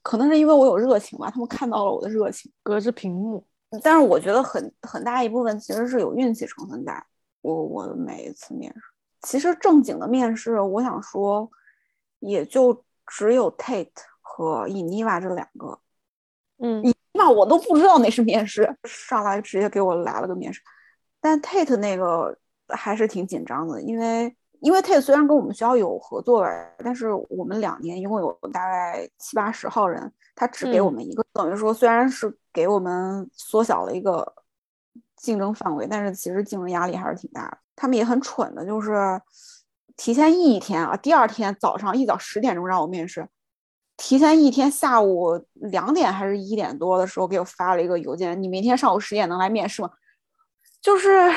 [0.02, 3.46] 可能是因为我有热情吧，他们看到了我的热情，隔着屏幕。
[3.80, 7.06] 但是我觉得很很大一部分其实是有运气成分在。
[7.40, 8.80] 我我的每一次面试，
[9.22, 11.48] 其实正经的面试，我想说，
[12.18, 15.78] 也就只有 Tate 和 Iniva 这两个。
[16.58, 20.60] 嗯，Eniva 我都不知道那是面试，上来直接给我来了个面试。
[21.20, 22.36] 但 Tate 那个。
[22.70, 26.46] 还是挺紧张的，因为因为 Tate 虽然跟我们学校有合作，
[26.84, 34.34] 但是我们两年一共有大概七八十号人，他只给我们一个，等于说虽然是给我们缩小了一个
[35.16, 37.56] 竞争范围，但是其实竞争压力还是挺大的。
[37.74, 39.18] 他们也很蠢的，就是
[39.96, 43.26] 提前一天啊，第二天早上一早十点钟让我面试，
[43.98, 49.90] 提前一天下午两点还是一点多的时候给我发了一个邮件，你明天上午十点能来面试吗？
[50.80, 51.30] 就是。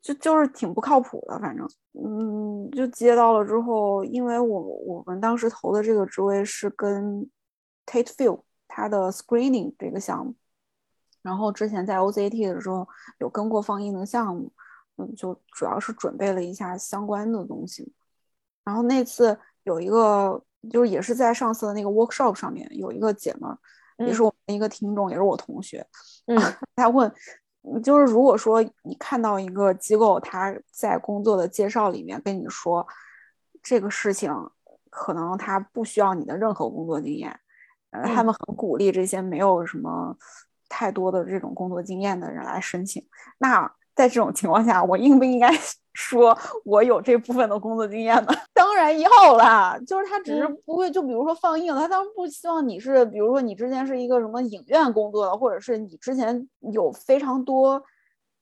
[0.00, 7.28] 就就是挺不靠谱的，反正，嗯，就接到了之后，因为我我们当时投的这个职位是跟
[7.84, 10.34] Tate Field 它的 Screening 这个项目，
[11.20, 14.52] 然后之前在 OCT 的时候有跟过放映的项目，
[14.96, 17.92] 嗯，就主要是准备了一下相关的东西，
[18.64, 23.58] 然后那次有一个就是也是在上次的那个 workshop 上面有一个姐们儿，
[23.98, 25.86] 也是我们一个听众，也是我同学，
[26.26, 26.38] 嗯，
[26.74, 27.12] 他问。
[27.82, 32.84] 就是如果说你看到一个机构，他在工作的介绍里面跟你说
[33.62, 34.34] 这个事情，
[34.90, 37.38] 可能他不需要你的任何工作经验，
[37.90, 40.16] 呃，他们很鼓励这些没有什么
[40.68, 43.06] 太多的这种工作经验的人来申请，
[43.38, 43.72] 那。
[43.94, 45.50] 在这种情况下，我应不应该
[45.94, 48.32] 说我有这部分的工作经验呢？
[48.54, 57.82] 当然要啦，就是他只是不会，就比如说放映，他当然不希望你是，比如说你之前是一个什么影院工作的，或者是你之前有非常多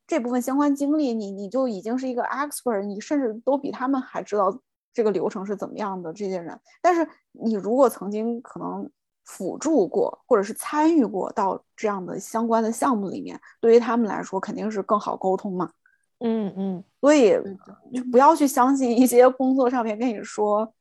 [0.07, 4.57] 这部分相关经历，你你就已经是一个 expert，你甚至都比他们还知道
[4.93, 6.59] 这个流程是怎么样的这些人。
[6.81, 8.91] 但是你如果曾经可能。
[9.23, 15.71] 辅助过或者是参与过到这样的相关的项目里面，对于他们来说肯定是更好沟通嘛。
[16.21, 17.33] 嗯嗯，所以
[17.93, 20.73] 就不要去相信一些工作上面跟你说，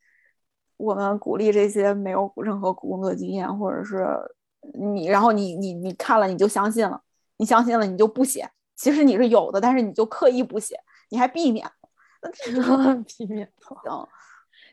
[0.78, 4.06] 我们鼓励这些没有任何工作经验，或者是
[4.73, 7.02] 你，然后你你你看了你就相信了，
[7.38, 10.78] 你相信了你就不写，其实你是有的，但是你就刻意不写，
[11.10, 11.65] 你还避免，
[13.17, 14.08] 避免行。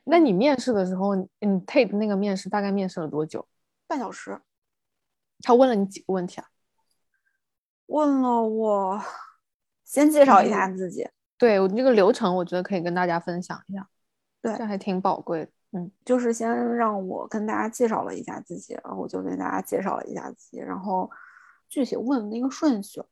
[0.08, 1.26] 那你面试的时候，你
[1.66, 3.46] Tate 那个面试大概面试了多久？
[3.86, 4.40] 半小时，
[5.42, 6.46] 他问了你几个问题啊？
[7.86, 9.00] 问了我，
[9.86, 11.08] 先介绍一下自己。
[11.38, 13.88] 对我这个流程，我觉得可以跟大家分享一下。
[14.42, 15.50] 对，这还挺宝贵的。
[15.72, 21.10] 嗯，就是先让我跟大家介绍了一下自己，然后我就跟大家介绍了一下自己，然后
[21.68, 23.02] 具体问那个顺序，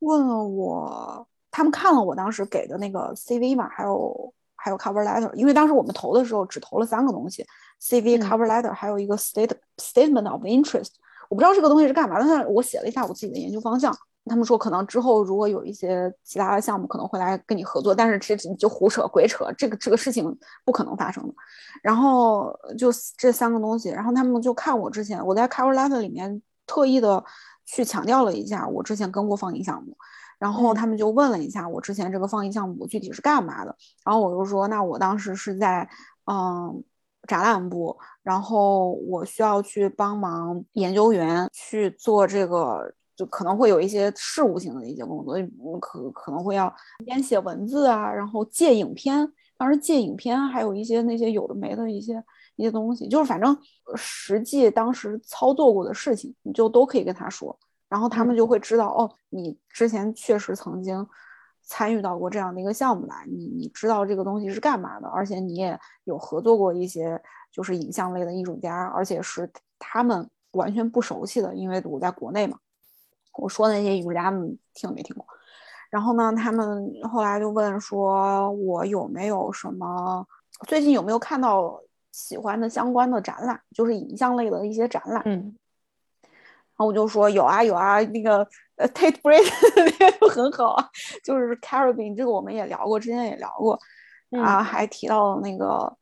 [0.00, 7.46] 问了我，他们看了我当时给的那个 CV 嘛，还有还有 cover letter，因为当时我们投的时候只投了三个东西。
[7.80, 10.92] CV cover letter 还有一个 state statement of interest，
[11.28, 13.94] 我不知道这个东西是干嘛，但是我写了一下我自己的研究方向。
[14.28, 21.34] 他们说可能之后如果有一些其他的项目可能会来跟你合作，但是这就胡扯鬼扯，这个这个事情不可能发生的。
[21.82, 27.22] 然后就这三个东西，然后他们就看我之前我在 cover letter 里面特意的
[27.64, 29.96] 去强调了一下我之前跟过放映项目，
[30.38, 35.88] 然后他们就问了一下我之前这个放映项目具体是干嘛的，然后我就说那我当时是在
[36.24, 36.84] 嗯。
[37.28, 45.34] 展览部，然后我需要去帮忙研究员去做这个，就可能会有一些事务性的一些工作，
[45.80, 46.72] 可可能会要
[47.04, 49.26] 编写文字啊，然后借影片，
[49.56, 52.22] 当时借影片，还有一些那些有的没的一些
[52.56, 53.56] 一些东西，就是反正
[53.94, 61.06] 实际当时操作过的事情，你就都可以跟他说，然后他们就会知道，哦，你之前确实曾经。
[61.68, 72.56] 参与到过这样的一个项目来，你你知道这个东西是干嘛的，而且你也有合作过一些就是影像类的艺术家，而且是他们完全不熟悉的，因为我在国内嘛。
[73.38, 75.26] 我说的那些艺术家们听没听过。
[75.90, 80.26] 然后呢，他们后来就问说，我有没有什么
[80.66, 81.80] 最近有没有看到
[82.12, 85.22] 喜欢的相关的展览，就是影像类的一些展览。
[85.24, 85.56] 嗯。
[86.78, 88.46] 然后我就说有啊有啊，那个
[88.76, 89.50] 呃 Tate b r a d
[89.98, 90.90] 那个很好啊，
[91.24, 93.78] 就是 Caribbean 这个我们也聊过，之前也聊过
[94.42, 95.96] 啊，还提到了那个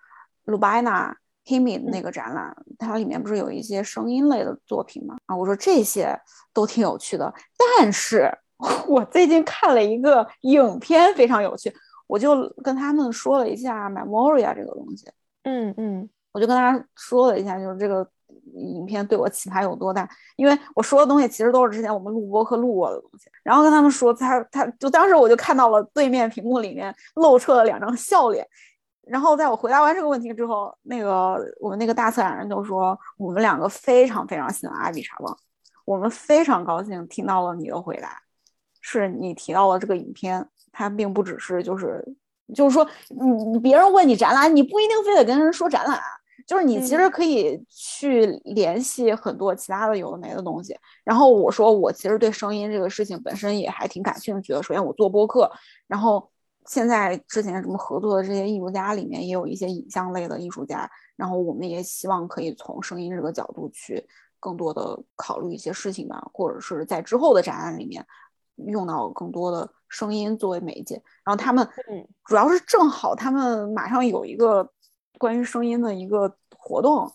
[0.47, 1.15] Lubina
[1.47, 5.17] Himi 那个展览，它里面不是有一些声音类的作品吗？
[5.27, 6.19] 啊，我说这些
[6.53, 7.33] 都挺有趣的，
[7.79, 8.31] 但是
[8.89, 11.73] 我最近看了一个影片非常有趣，
[12.07, 15.07] 我就跟他们说了一下 Memoria 这个东西，
[15.43, 18.09] 嗯嗯，我就跟大家说了一下，就是这个。
[18.57, 23.29] 影片对我启发有多大，因为我说的东西其实都是之前我们录播课录过的东西。
[23.43, 28.47] 然后跟他们说，他他就当时我就看到了对面屏幕里面露出了两张笑脸。
[29.07, 35.37] 然后在我回答完这个问题之后，那个我们那个大策展人就说，我们两个非常非常喜欢阿比查旺，
[35.85, 38.21] 我们非常高兴听到了你的回答，
[38.81, 42.05] 是你提到了这个影片，它并不只是就是。
[42.55, 45.99] 就是说，你别人问你展览，你不一定非得跟人说展览，
[46.47, 50.77] 就是你其实可以去联系很多其他的有的没的东西。
[51.05, 54.63] 然后我说，我其实对声音这个事情本身也还挺感兴趣的。
[54.63, 55.51] 首先，我做播客，
[55.87, 56.31] 然后
[56.67, 64.07] 现在之前什么合作的这些艺术家里面也有一些影像类的艺术家，然后我们也希望可以从声音这个角度去
[64.41, 68.07] 更多的考虑一些事情吧，或者是在之后的展览里面。
[68.69, 71.69] 用到更多的声音作为媒介，然后他们
[72.25, 74.71] 主要是正好他们马上有一个
[75.19, 77.13] 关于声音的一个活动，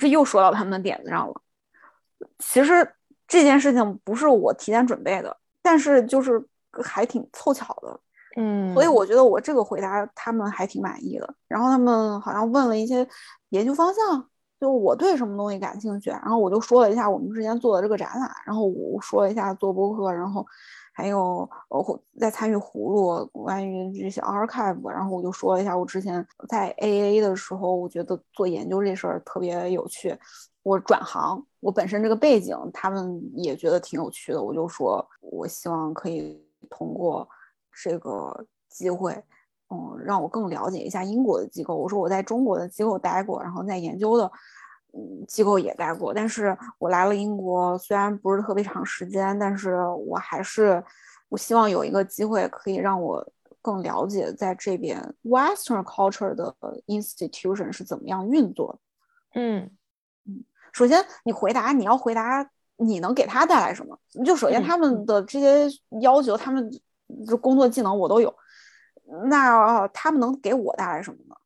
[0.00, 1.42] 这又说到他们的点子上了。
[2.38, 2.90] 其实
[3.28, 6.42] 这件事情不是我提前准备的，但是就是
[6.82, 8.00] 还挺凑巧的，
[8.36, 11.34] 嗯，所以我觉得我这个回答他们还挺满意的。
[11.48, 13.06] 然后他们好像问了一些
[13.50, 14.28] 研究方向。
[14.58, 20.42] 就我对什么东西感兴趣，然后我就说了一下我们之前做的这个展览，然后我说了一下做播客，然后
[20.94, 30.18] 还有呃在参与葫芦关于这些 archive，然后我就说了一下我之前在 AA 的时候，我觉得做研究这事儿特别有趣。
[30.62, 37.28] 我转行，我本身这个背景他们也觉得挺有趣的，我就说我希望可以通过
[37.82, 39.22] 这个机会。
[39.68, 41.74] 嗯，让我更了解一下英国的机构。
[41.74, 44.30] 我说我在中国的机构待过，然后在研究的
[44.92, 46.14] 嗯机构也待过。
[46.14, 50.80] 但是我来了英国，虽然不是特别长时间，但是我还是
[51.28, 53.28] 我希望有一个机会可以让我
[53.60, 56.54] 更了解在这边 Western culture 的
[56.86, 58.78] institution 是怎么样运作。
[59.34, 59.68] 嗯
[60.26, 63.98] 嗯，首先你回答你要回答你能给他带来什么？
[64.24, 65.66] 就首先他们的这些
[66.00, 66.70] 要求，他们
[67.26, 68.34] 这工作技能我都有。
[69.28, 71.36] 那他们能给我带来什么呢？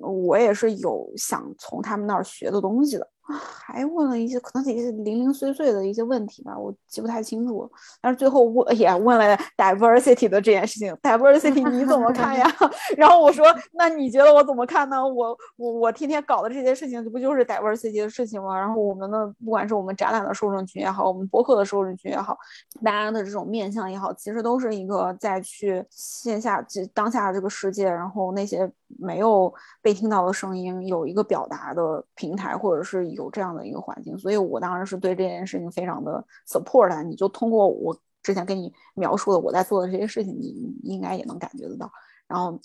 [0.00, 3.08] 我也是有想从他们那儿学的东西的。
[3.24, 7.70] 还问了一些可能也是零零碎碎的一些问题吧，我记不太清楚。
[8.00, 12.44] 但是最后我也问了 diversity 的这件事情，diversity 你怎么看呀？
[12.98, 15.06] 然后我说，那你觉得我怎么看呢？
[15.06, 18.58] 我我我天天搞的这些事情，这不就是 diversity 的事情吗？
[18.58, 22.36] 然后我们的不管是我们展览的受众群也好，我们博客的受众群也好，
[22.82, 33.11] 大家的这种面向也好，其实都是一个在去线下这当下这个世界，然后那些没有被听到的声音有一个表达的平台，或者是。
[33.14, 37.02] 有这样的一个环境，所以我当时是对这件事情非常的 support。
[37.04, 41.90] 你就通过我之前跟你描述的我在做的这些事情，你应该也能感觉得到。
[42.26, 42.58] 然后。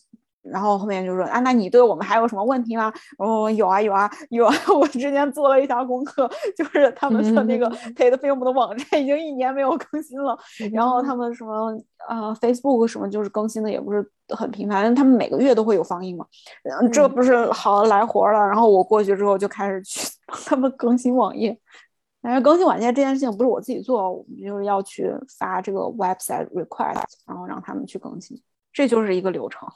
[0.49, 2.89] 然后后面就说啊，那你对我们还有什么问题吗？
[3.17, 4.55] 哦，有啊有啊有啊！
[4.79, 10.37] 我之前做了一下功课，就是他们说那个 Tate Film 的网站已经一年没有更新了。
[10.71, 16.25] 然后他们什么啊 Facebook 什么就是更新的也不是很频繁，他们每个月都会有放映嘛。
[16.93, 18.39] 这不是好来活了。
[18.47, 21.59] 然后我过去之后就开始去帮 他们更新网页。
[22.21, 28.39] 但是更新网页这件事情不是我自己做，我们就是要去发这个 website request，然后让他们去更新，
[28.73, 29.67] 这就是一个流程。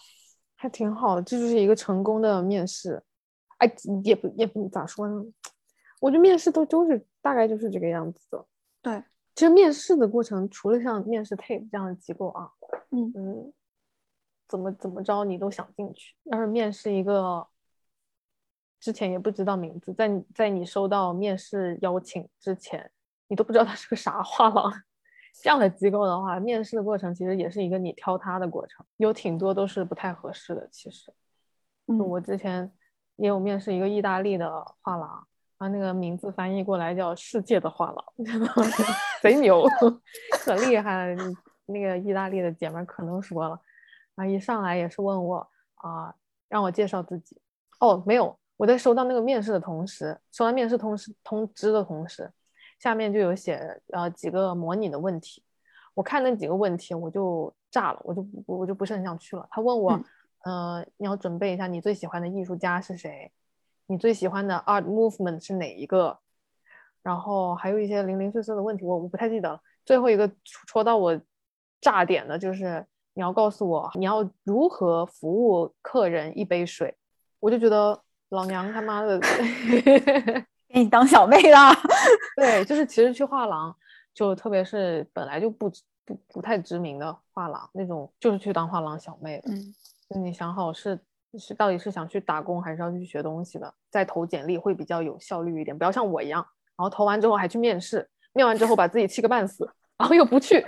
[0.55, 3.01] 还挺好的，这就是一个成功的面试。
[3.57, 3.71] 哎，
[4.03, 5.23] 也不也不咋说呢，
[5.99, 8.45] 我觉得面试都就是大概就是这个样子的。
[8.81, 9.03] 对，
[9.35, 12.49] 其实面试的过程，除了像面试 tape 这样的机构啊，
[12.89, 13.53] 嗯嗯，
[14.47, 16.15] 怎么怎么着你都想进去。
[16.23, 17.47] 要是面试一个
[18.81, 22.91] 之前也不知道名字，在在你收到面试邀请之前，
[23.27, 24.73] 你都不知道他是个啥画廊。
[25.41, 30.67] 这样的机构的话，面试的过程其实也是一个你挑他的过程，有挺多都是不太合适的。
[30.69, 31.13] 其实，
[31.85, 32.69] 嗯，我之前
[33.15, 38.05] 也有面试一个意大利的画廊，啊，那个名字翻译过来叫“世界的画廊”，
[39.21, 39.63] 贼牛，
[40.43, 41.23] 可厉害了。
[41.67, 43.57] 那个意大利的姐们可能说了，
[44.15, 46.13] 啊，一上来也是问我啊，
[46.49, 47.39] 让我介绍自己。
[47.79, 52.31] 哦，没有，我在收到那个面试的同时，收到面试通知通知的同时。
[52.77, 55.43] 下面就有写呃几个模拟的问题，
[55.95, 59.47] 我看那几个问题我就炸了，我就我就不是很想去了。
[59.49, 59.99] 他问我，
[60.43, 63.31] 呃，你要准备一下你最喜欢的艺术家是谁，
[63.87, 66.19] 你最喜欢的 art movement 是哪一个，
[67.01, 69.59] 然后还有一些零零碎碎的问题，我我不太记得了。
[69.83, 71.19] 最后一个戳到我
[71.81, 72.85] 炸点的就是
[73.15, 76.95] 你要告诉我你要如何服务客人一杯水，
[77.39, 77.99] 我就觉得
[78.31, 79.19] 老娘他妈的。
[80.73, 81.75] 给你当小妹啦，
[82.37, 83.75] 对，就是其实去画廊，
[84.13, 85.69] 就特别是本来就不
[86.05, 89.51] 不不太知名的画廊那种，就是去当画廊小妹的。
[89.51, 89.75] 嗯，
[90.09, 90.97] 就你想好是
[91.37, 96.39] 是到底是想去打工还是要去学东西的，再投简历会比较有效率一点，不要像我一样，
[96.77, 100.63] 然后投完之后还去面试，面完之后把自己气个半死，然后又不去。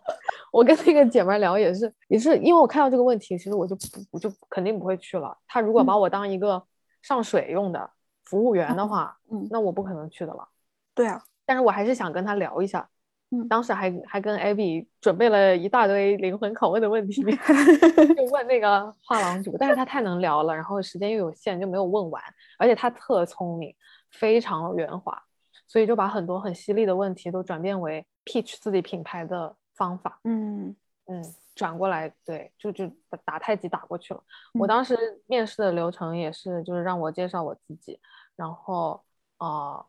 [0.50, 3.82] 我跟那个姐妹聊也是，也是因为我看到这个问题，其实我就不
[4.12, 5.36] 我就肯定不会去了。
[5.46, 6.62] 她如果把我当一个
[7.02, 7.90] 上水用的
[8.24, 10.48] 服务员的话，嗯，那我不可能去的了。
[10.94, 12.88] 对啊，但是我还是想跟他聊一下。
[13.34, 17.22] 嗯，当时还还跟 Abby 准备了一大堆灵魂拷问的问题，
[18.14, 22.22] 就问那个画廊主，但是他太能聊了，然后时间又有限，就没有问完。
[22.58, 23.74] 而且他特聪明，
[24.10, 25.18] 非常圆滑，
[25.66, 30.20] 所以就把很多很犀利的问题都转变为 pitch 自己品牌的方法。
[30.24, 30.76] 嗯
[31.06, 31.24] 嗯，
[31.54, 32.90] 转过来，对，就就
[33.24, 34.22] 打太极打过去了。
[34.54, 34.96] 我当时
[35.26, 38.00] 面试的流程也是，就是让我介绍我自己，
[38.36, 39.02] 然后
[39.38, 39.86] 呃，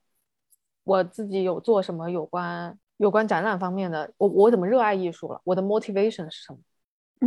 [0.83, 2.77] 我自己有做什么有关。
[2.97, 5.41] 有关展览方面的，我我怎么热爱艺术了？
[5.43, 6.59] 我的 motivation 是什么？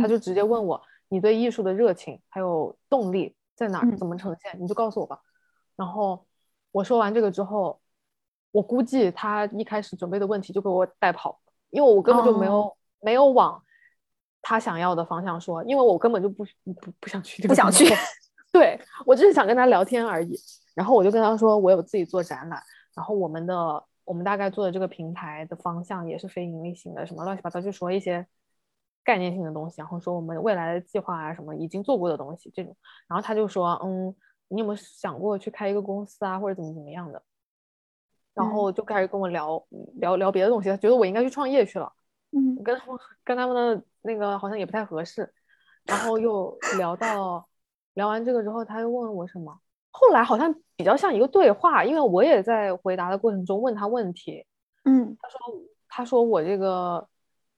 [0.01, 3.85] 他就直接问我，你对艺术的热情还有动力在哪？
[3.97, 4.59] 怎么呈现？
[4.59, 5.19] 你就告诉我吧。
[5.75, 6.25] 然后
[6.71, 7.79] 我说完这个之后，
[8.51, 11.37] 我估计他一开始准备的问题就给我带跑，
[11.69, 13.61] 因为我根本就没有没有往
[14.47, 16.45] 他想要的方向说，因为我根本就不
[16.79, 17.85] 不不想去，不想去。
[18.53, 20.39] 对我只是想跟他聊天而已。
[20.73, 22.63] 然后我就跟他说，我有自己做展览，
[22.95, 23.83] 然后我们的。
[24.07, 28.25] 我们大概做的这个平台的方向也是非盈利型的，什么乱七八糟，就说一些
[29.03, 32.73] 概念性的东西，然后说我们未来的计划啊，什么已经做过的东西这种。
[33.05, 34.15] 然后他就说，嗯，
[34.47, 37.21] 你有没有想过去开一个公司啊，或者怎么怎么样的？
[38.33, 39.61] 然后就开始跟我聊
[39.95, 41.91] 聊聊别的东西，他觉得我应该去创业去了。
[42.31, 45.31] 嗯，跟他们跟他们的那个好像也不太合适。
[45.85, 47.47] 然后又聊到
[47.93, 49.57] 聊完这个之后，他又问我什么？
[49.89, 54.45] 后来好像比较像一个对话，因为我也在回答的过程中问他问题。
[54.83, 55.39] 嗯，他说
[55.87, 57.07] 他说我这个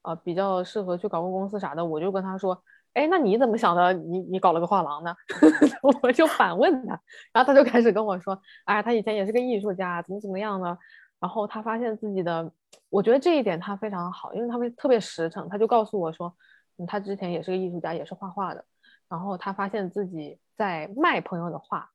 [0.03, 2.61] 呃比较适合去搞个公司啥的，我就跟他说，
[2.93, 3.93] 哎，那你怎么想的？
[3.93, 5.15] 你你搞了个画廊呢？
[6.03, 7.01] 我就反问他，
[7.33, 10.77] 然后他就开始跟我说，哎，他以前也是个艺术家，怎么怎么样的。
[11.19, 12.51] 然后他发现自己的，
[12.89, 15.47] 我觉得这一点他非常好，因为他们特别实诚。
[15.49, 16.35] 他就告诉我说，
[16.77, 18.63] 嗯，他之前也是个艺术家，也是画画的。
[19.07, 21.89] 然后他发现自己在卖朋友的画。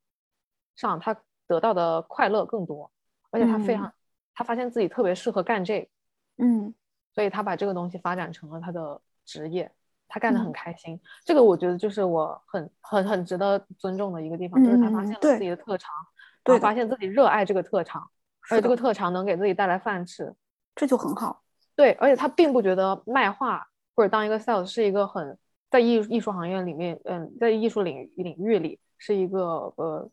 [0.77, 1.17] 上他
[1.47, 2.91] 得到的快乐更多，
[3.31, 3.93] 而且他非常，
[4.35, 5.89] 他发现自己特别适合干这，
[6.37, 6.75] 嗯，
[7.15, 9.71] 所以他把这个东西发展成了他的职业，
[10.09, 11.01] 他干得很开心。
[11.25, 15.95] 这个我觉得就是我很很很值得尊重的一个地方，就是他发现了自己的特长，
[16.43, 18.11] 对，发现自己热爱这个特长，
[18.51, 20.35] 而且这个特长能给自己带来饭吃，
[20.75, 21.43] 这就很好。
[21.77, 25.39] 对，而且他并不觉得卖画或者当一个 sales 是一个很
[25.71, 30.11] 在艺艺术行业里面，嗯，在艺术领领域里是一个呃。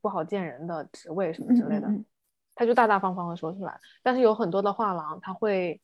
[0.00, 1.86] 不好见人的职位什么之类的，
[2.56, 3.78] 他就大大方方的说出来。
[4.02, 5.80] 但是有很多的画廊，他会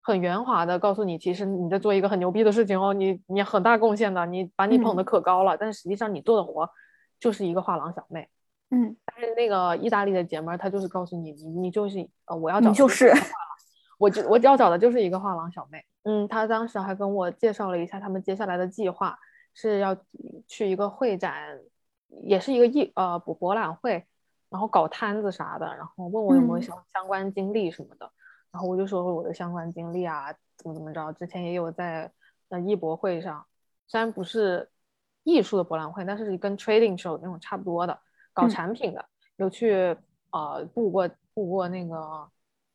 [0.00, 5.58] 很圆滑的告诉你，其实你在做一个很牛逼的事情哦，你你很大贡献的，你把你捧得可高了。
[5.58, 6.70] 但是实际上你做的活
[7.18, 8.30] 就是一个画廊小妹。
[8.70, 13.12] 嗯，但是那个意大利的姐妹儿，她就是告诉你，你你就是呃，我要找就是
[13.98, 15.84] 我就我要找的就是一个画廊小妹。
[16.04, 19.18] 嗯，她当时还跟我介绍了一下他们接下来的计划，
[19.54, 19.96] 是要
[20.46, 21.60] 去一个会展。
[22.22, 24.02] 也是一个艺呃博博览会，
[24.48, 28.10] 然后搞摊子啥的，然后问我有没有相相关经历什么的，
[28.50, 32.10] 然后我就说我的相关经历啊，怎么怎么着，之前也有在
[32.48, 33.44] 呃艺博会上，
[33.86, 34.70] 虽然不是
[35.22, 38.00] 艺术的博览会，但是跟 trading show 那种差不多的，
[38.42, 39.04] 搞产品的，
[39.36, 39.96] 有去
[40.30, 42.28] 呃布过布过那个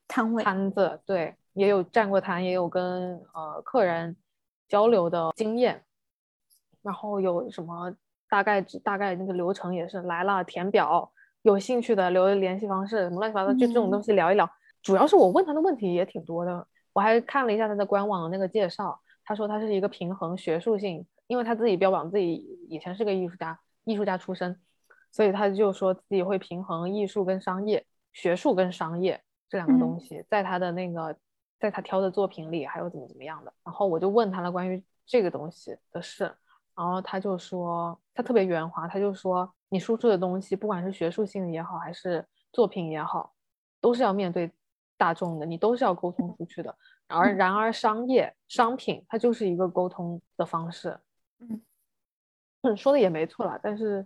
[0.08, 4.16] 摊位摊子，对，也有站过摊，也有跟呃客人
[4.68, 5.84] 交流的经验，
[6.82, 7.96] 然后有什么。
[8.30, 11.08] 大概大概那个流程也是来了填表，
[11.44, 14.50] 有兴趣的留联系方式，什么乱七八糟，就这种东西聊一聊。
[14.82, 22.34] 主要是我问他的问题也挺多的，我还看了一下他的官网的那个介绍，他说他是一个平衡学术性，因为他自己标榜自己
[22.70, 24.60] 以前是个艺术家，艺术家出身，
[25.14, 31.16] 所以他就说自己会平衡艺术跟商业，学术跟商业这两个东西，在他的那个
[31.58, 33.54] 在他挑的作品里还有怎么怎么样的。
[33.64, 36.36] 然后我就问他了关于这个东西的事。
[36.76, 43.32] 然后他就说，他特别圆滑，他就说，你输出的东西，不管是学术性的也好，还是作品也好，
[43.80, 44.52] 都是要面对
[44.98, 46.76] 大众的，你都是要沟通出去的。
[47.06, 51.00] 而然而，商业商品它就是一个沟通的方式。
[52.62, 54.04] 嗯，说的也没错了，但是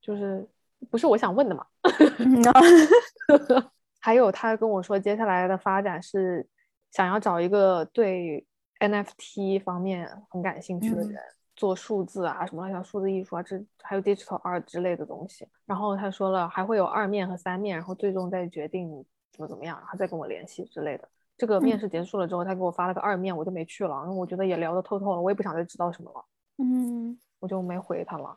[0.00, 0.46] 就是
[0.90, 1.64] 不是我想问的嘛。
[4.00, 6.46] 还有他跟我说，接下来的发展是
[6.90, 8.44] 想要找一个对
[8.78, 11.14] NFT 方面很感兴趣的人。
[11.56, 15.46] 做数字啊，什么乱七八糟数字艺术啊，这还有 digital art 之类的东西。
[15.66, 18.88] 然后他说了，还会有二面和三面，然后最终再决定
[19.30, 21.06] 怎么怎么样，然后再跟我联系之类的。
[21.36, 26.24] 这个面试结束了之后，他给我发了个二面，我就没去了，因为我觉得也聊得透透了，我也不想再知道什么了。
[26.56, 28.34] 嗯，我就没回他了。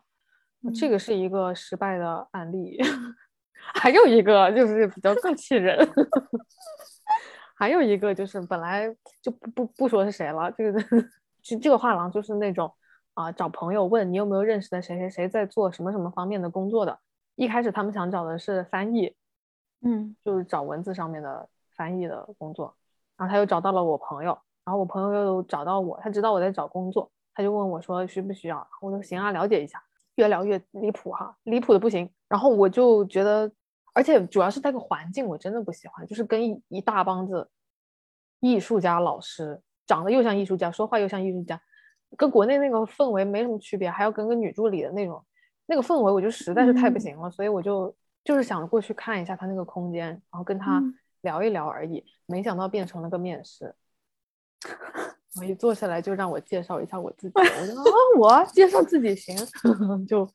[0.72, 2.80] 这个是一个失败的案例。
[3.76, 5.78] 还有一个就是比较更气人，
[7.56, 10.84] 还有一个就是本来就不不不说是谁了，这个
[11.42, 12.70] 这这个画廊就是那种
[13.14, 17.00] 啊找朋友问你有没有认识的谁谁谁在做什么什么方面的工作的。
[17.36, 19.16] 一开始他们想找的是翻译，
[19.82, 22.76] 嗯，就是找文字上面的翻译的工作。
[23.16, 29.82] 然后他又找到了我朋友，然后我朋友又找到我，他知道我在找工作，他就问我说需不需要，我说行啊，了解一下。
[30.16, 32.10] 越聊越离谱哈，离谱的不行。
[32.28, 33.52] 然后我就觉得，
[33.94, 37.50] 而且主要是那个环境我真的不喜欢，就是跟一一大帮子
[38.40, 41.62] 艺术家老师，长得又像艺术家，说话又像艺术家，
[42.18, 45.24] 跟国内那个氛围没什么区别，还要跟个女助理的那种
[45.66, 47.30] 那个氛围，我就实在是太不行了。
[47.30, 50.82] 所以我就就是想过去看一下他那个空间，然后跟他
[51.22, 52.04] 聊一聊而已。
[52.26, 53.76] 没想到变成了个面试。
[55.40, 59.36] 我一坐下来就让我介绍一下我自己，我说啊，我介绍自己行，
[60.06, 60.30] 就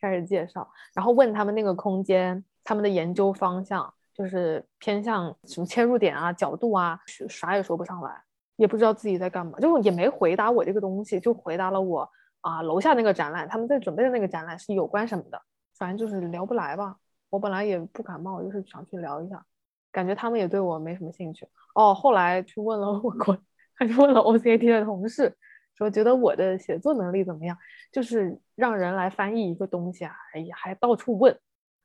[0.00, 8.22] 开始介绍，然后问他们那个空间，他们的研究方向就是偏向什么切入点啊、角度啊，啥也说不上来，
[8.56, 12.06] 也不知道自己在干嘛，就也没回答我这个东西，就回答了我
[12.42, 15.40] 啊，楼下那个展览，他们在准备的那个展览是有关什么的，
[15.78, 16.96] 反正就是聊不来吧。
[17.30, 19.42] 我本来也不感冒，就是想去聊一下，
[19.90, 21.48] 感觉他们也对我没什么兴趣。
[21.74, 23.34] 哦，后来去问了我国。
[23.74, 25.34] 还是问了 OCAT 的同事，
[25.74, 27.56] 说觉得我的写作能力怎么样？
[27.90, 31.38] 就是让人来翻译一个东西啊，哎呀，还到处问，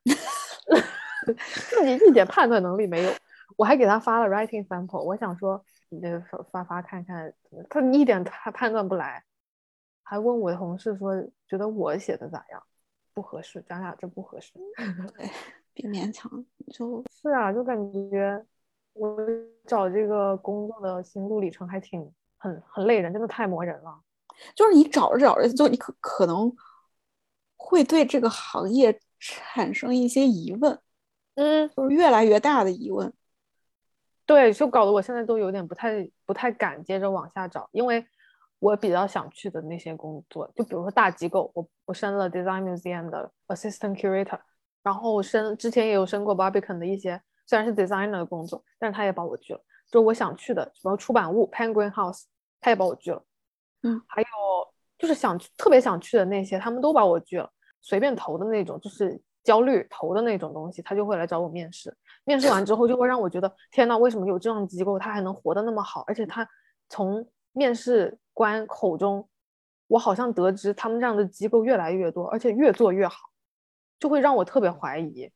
[1.70, 3.12] 自己一点判断能力没有。
[3.56, 7.34] 我还给他发了 writing sample，我想说你这发发发看看，
[7.70, 9.24] 他一点他判断不来，
[10.04, 11.16] 还问我同事说
[11.48, 12.62] 觉得我写的咋样？
[13.14, 14.54] 不合适，咱俩这不合适。
[15.16, 15.28] 对，
[15.74, 16.30] 别勉强，
[16.72, 17.76] 就是啊，就感
[18.12, 18.46] 觉。
[18.98, 19.18] 我
[19.66, 24.02] 找这个工作的心路历程还挺很很累人，真的太磨人了。
[24.56, 26.52] 就是你找着找着，就你可可能
[27.56, 30.80] 会对这个行业产生一些疑问，
[31.36, 33.12] 嗯，就是越来越大的疑问。
[34.26, 38.06] 对，就搞得我现在都有点不太不太敢接着往下找，因为
[38.60, 44.40] 我比较想去的那些工作，就比如说大机构，我我升了 Design Museum 的 Assistant Curator，
[44.84, 47.22] 然后升之前也有升过 Barbican 的一些。
[47.48, 49.60] 虽然是 designer 的工作，但是他也把我拒了。
[49.90, 52.26] 就我想去的什么出版物 Penguin House，
[52.60, 53.24] 他也把我拒了。
[53.84, 54.28] 嗯，还有
[54.98, 57.50] 就是想特别想去的那些，他们都把我拒了。
[57.82, 61.96] 随便投的那种，就是焦虑投的那种东西，他就会来找我面试。
[62.26, 66.04] 面试完之后，就会让我觉得天呐，为什么有这样的机构，他还能活得那么好？
[66.06, 66.46] 而且他
[66.90, 69.26] 从面试官口中，
[69.88, 73.30] 我好像得知他们这样的机构越来越多，而且越做越好，
[74.00, 75.32] 就会让我特别怀疑。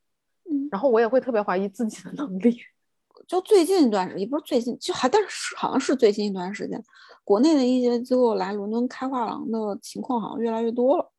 [0.71, 2.57] 然后我也会特别怀疑自己的能力。
[3.27, 6.83] 就最近一段时间，也不是最近，就还但是好像是最近一段时间，
[7.23, 11.11] 国内的一些机构来伦敦开画廊的情况好像越来越多了。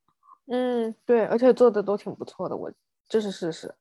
[0.46, 2.72] 嗯，对，而且做的都挺不错的，我
[3.08, 3.72] 这是事实。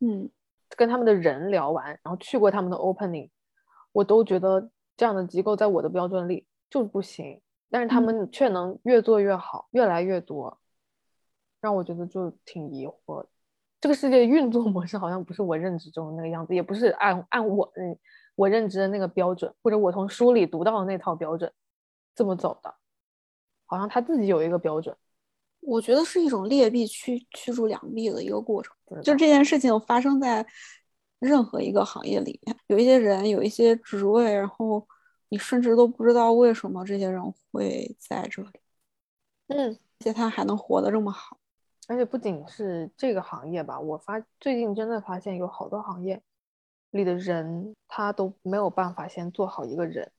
[0.00, 0.28] 嗯，
[0.76, 3.30] 跟他们的人聊完，然后去过他们的 opening，
[3.92, 10.60] 我都觉得这样的机构在我的标准里就不行，但是他们却能越做越好，越来越多，
[11.60, 13.24] 让我觉得就挺疑惑。
[13.82, 17.98] 这个世界运作模式好像不是我认知中的那个样子，也不是按按我嗯
[18.36, 21.52] 我认知的那个标准，或者我从书里读到的那套标准
[22.14, 22.72] 这么走的，
[23.66, 24.96] 好像他自己有一个标准。
[25.58, 28.72] 我觉得是一种劣币驱驱逐良币的一个过程，
[29.02, 30.46] 就这件事情发生在
[31.18, 34.86] 任何一个行业里面，有一些人有一些职位，然后
[35.28, 37.20] 你甚至都不知道为什么这些人
[37.50, 38.60] 会在这里，
[39.48, 41.36] 嗯，而且他还能活得这么好。
[41.88, 46.22] 而且不仅是这个行业吧，我发最近真的发现有好多行业
[46.90, 50.10] 里的人，他都没有办法先做好一个人，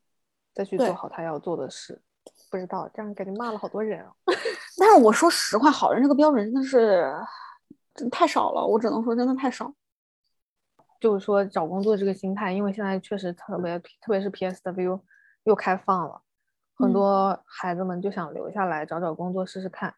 [0.54, 2.02] 再去做好他要做的事。
[2.50, 4.14] 不知道这样感觉骂了好多人啊。
[4.78, 7.14] 但是我说实话，好人这个标准真的是
[7.94, 9.74] 真太少了，我只能说真的太少。
[11.00, 15.02] 就是说找工作这个心态，因为现在确实特别，特别是 PSW
[15.44, 16.22] 又开放了，
[16.76, 19.94] 很多孩子们就想留下来找找工作试试看。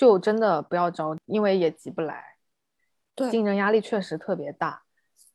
[0.00, 2.24] 就真的不要着急，因为也急不来。
[3.14, 4.82] 对，竞争压力确实特别大，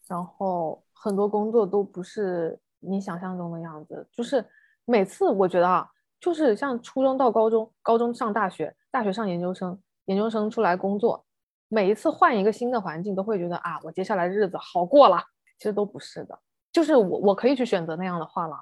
[0.07, 4.09] 然后很多工作都不是你想象中的样子。
[4.11, 4.43] 就是
[4.85, 5.87] 每次我觉得啊，
[6.19, 11.23] 就是像初中到高中，高中上大学，大学上研究生，研究生出来工作，
[11.67, 15.23] 每一次换一个新的环境，都会觉得啊，我接下来日子好过了。
[15.59, 16.39] 其实都不是的，
[16.71, 18.59] 就是我我可以去选择那样的画廊，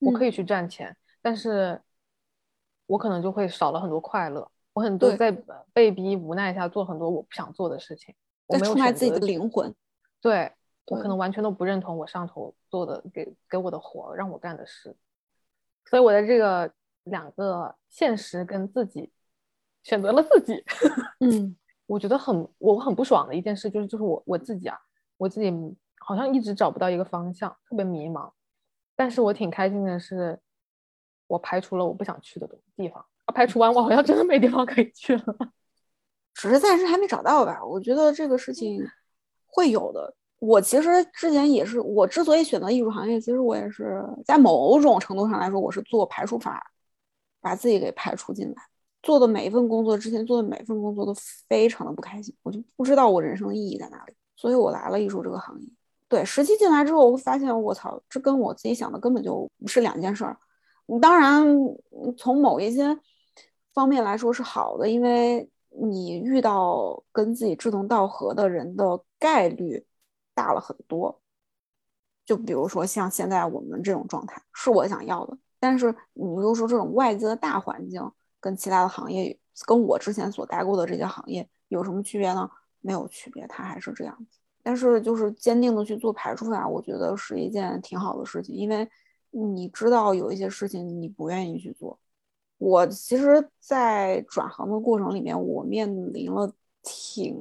[0.00, 1.80] 我可以去赚钱，但是
[2.86, 4.50] 我可能就会少了很多快乐。
[4.74, 5.32] 我很多在
[5.72, 8.14] 被逼无奈下做很多我不想做的事情，
[8.46, 9.74] 我没有出卖自己的灵魂。
[10.20, 10.52] 对
[10.86, 14.94] 我可能完全都不认同我上头做的给给我的活让我干的事，
[15.86, 16.70] 所以我在这个
[17.04, 19.10] 两个现实跟自己
[19.82, 20.62] 选择了自己。
[21.20, 21.56] 嗯，
[21.86, 24.78] 我觉得很我很不爽的一件事就是就是我我自己啊，
[25.16, 25.52] 我自己
[26.00, 28.30] 好像一直找不到一个方向，特别迷茫。
[28.96, 30.38] 但是我挺开心的是，
[31.26, 35.24] 我排除了我不想去的地方，排除完我好像真的没地方可以去了。
[36.34, 37.64] 只是暂时还没找到吧？
[37.64, 38.84] 我觉得这个事情
[39.46, 40.14] 会有的。
[40.40, 46.70] 我其实之前也是，我之所以选择艺术行业，其实我也是在某种程度上来说，我是做排除法，
[47.40, 48.62] 把自己给排除进来。
[49.02, 51.14] 做的每一份工作，之前做的每一份工作都
[51.48, 55.68] 非常的不开心，我就不知道我人生的意义在哪里，所以我来了艺术这个行业。
[56.08, 60.36] 对，实习进来之后，我会发现我操，这跟我自己想的根本就不是两件事儿。
[61.00, 61.46] 当然，
[62.18, 62.98] 从某一些
[63.74, 69.84] 方面来说是好的，因为你遇到跟自己志同道合的人的概率
[70.34, 71.20] 大了很多。
[72.24, 75.36] 就比如说像现在我们这种状态，是我想要的。
[75.60, 78.10] 但是你又说这种外界的大环境。
[78.40, 82.46] 跟其他的行业，跟我之前所待过的这些行业有什么区别呢？
[82.82, 84.14] 没有区别，它还是这样。
[84.62, 88.86] 但是就是坚定的去做排除法，我觉得是一件挺好的事情，因为
[89.30, 91.98] 你知道有一些事情你不愿意去做。
[92.64, 96.50] 我其实，在转行的过程里面，我面临了
[96.82, 97.36] 挺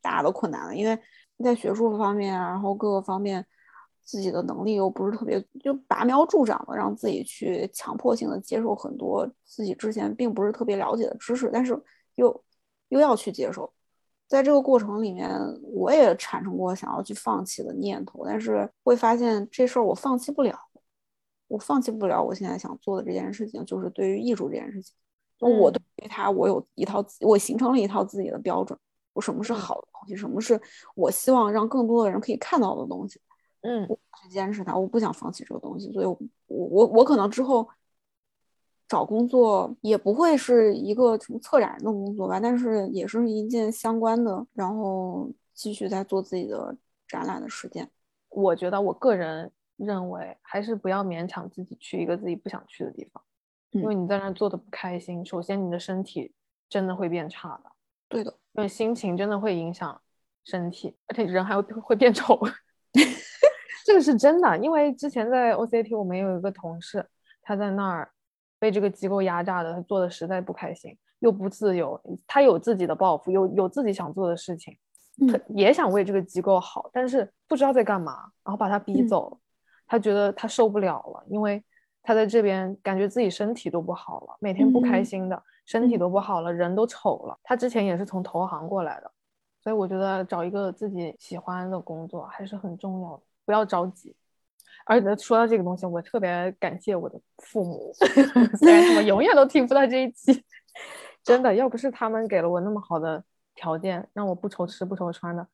[0.00, 0.98] 大的困难的，因为
[1.44, 3.44] 在学术方面，然后各个方面。
[4.04, 11.80] 自己的能力又不是特别，就拔苗助长的让自己去强迫性的接受很多自己之前并不是特别了解的知识，但是
[12.16, 12.44] 又
[12.88, 13.72] 又要去接受，
[14.26, 15.30] 在这个过程里面，
[15.72, 20.58] 我也产生过想要去放弃的念头，但是会发现这事儿我放弃不了，
[21.52, 24.94] 我放弃不了我现在想做的这件事情，就是对于艺术这件事情，
[25.38, 28.78] 就我对于它我有一套，我形成了一套自己的标准，
[29.12, 30.58] 我什么是好的东西，什么是
[30.94, 33.20] 我希望让更多的人可以看到的东西。
[33.60, 37.68] 嗯，我去坚持它，我不想放弃这个东西，所以，我我我可能之后
[38.88, 46.74] 找工作也不会是一个什么策展人的工作吧，但是也是一件相关的，然后继续在做自己的
[47.06, 47.90] 展览的实践。
[48.30, 49.52] 我觉得我个人
[49.84, 53.22] 认为，还是不要勉强自己去一个自己不想去的地方，
[53.70, 56.32] 因为你在那做的不开心，首先你的身体
[56.68, 57.72] 真的会变差的。
[58.08, 60.00] 对的，因为心情真的会影响
[60.44, 62.38] 身体，而且人还会会变丑。
[63.84, 67.04] 这个是真的，因为之前在 OCT，我们有一个同事，
[67.42, 68.08] 他在那儿
[68.58, 72.00] 被这个机构压榨的，他做的实在不开心，又不自由。
[72.26, 74.76] 他有自己的抱负，有有自己想做的事情，
[75.28, 79.40] 他也想为这个机构好，但是不知道在干嘛，然后把他逼走。
[79.92, 81.62] 他觉得他受不了了，因为
[82.02, 87.38] 他在这边感觉自己身体都不好了，每天不开心的，身体都不好了，人都丑了。
[87.42, 89.12] 他之前也是从投行过来的，
[89.62, 93.22] 所以我觉得找一个自己喜欢的工作还是很重要的。
[93.44, 94.16] 不要着急，
[94.86, 97.92] 而且说到这个东西，我特别感谢我的父母，
[98.58, 100.42] 虽然他们永远都听不到这一期，
[101.22, 103.22] 真的，要不是他们给了我那么好的
[103.54, 105.46] 条件，让我不愁吃不愁穿的，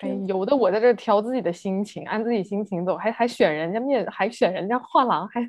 [0.00, 5.40] 还有的我在这挑自己的心情，按自己心情走，还还选人家面，还选人家画廊，还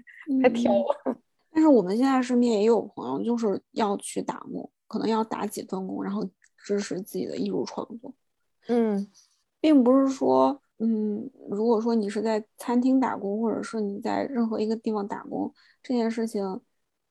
[0.41, 0.71] 还挑。
[1.51, 6.23] 但是我们现在身边也有朋友，就是要去打磨，可能要打几份工，然后
[6.63, 8.13] 支持自己的艺术创作。
[8.67, 9.07] 嗯，
[9.59, 10.61] 并不是说。
[10.77, 15.49] 嗯，如果说你是在餐厅打工，或者是你在任何一个地方打工，
[15.81, 16.59] 这件事情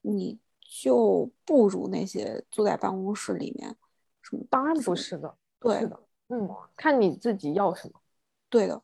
[0.03, 3.75] 你就不如那些坐在办公室里面。
[4.21, 4.45] 什么？
[4.51, 5.99] 当然不是的，对的，
[6.29, 8.01] 嗯，看你自己要什么。
[8.49, 8.81] 对的，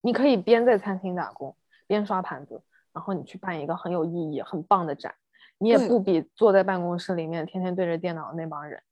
[0.00, 1.56] 你可以边在餐厅打工
[1.86, 2.62] 边刷盘子，
[2.92, 5.14] 然后你去办一个很有意义、很棒的展，
[5.58, 8.82] 你也不比坐在办公室里面天天对着电脑那帮人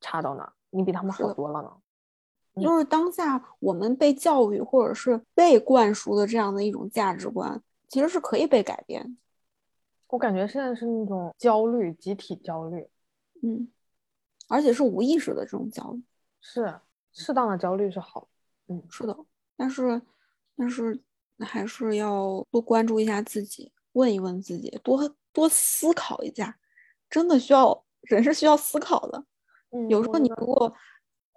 [0.00, 1.72] 差到哪，你比他们好多了呢。
[2.62, 9.18] 就是当下我们被教育或者是被灌输的这样的一种价值观，其实是可以被改变。
[10.06, 12.88] 我感觉现在是那种焦虑，集体焦虑，
[13.42, 13.68] 嗯，
[14.46, 16.02] 而且是无意识的这种焦虑。
[16.40, 16.78] 是
[17.14, 18.28] 适当的焦虑是好，
[18.68, 19.16] 嗯，是的。
[19.56, 20.02] 但是，
[20.56, 21.00] 但是
[21.38, 26.58] 还是要多关注一下自己，问一问自己，多多思考一下。
[27.08, 29.24] 真的需要人是需要思考的。
[29.70, 30.70] 嗯，有时候你如果。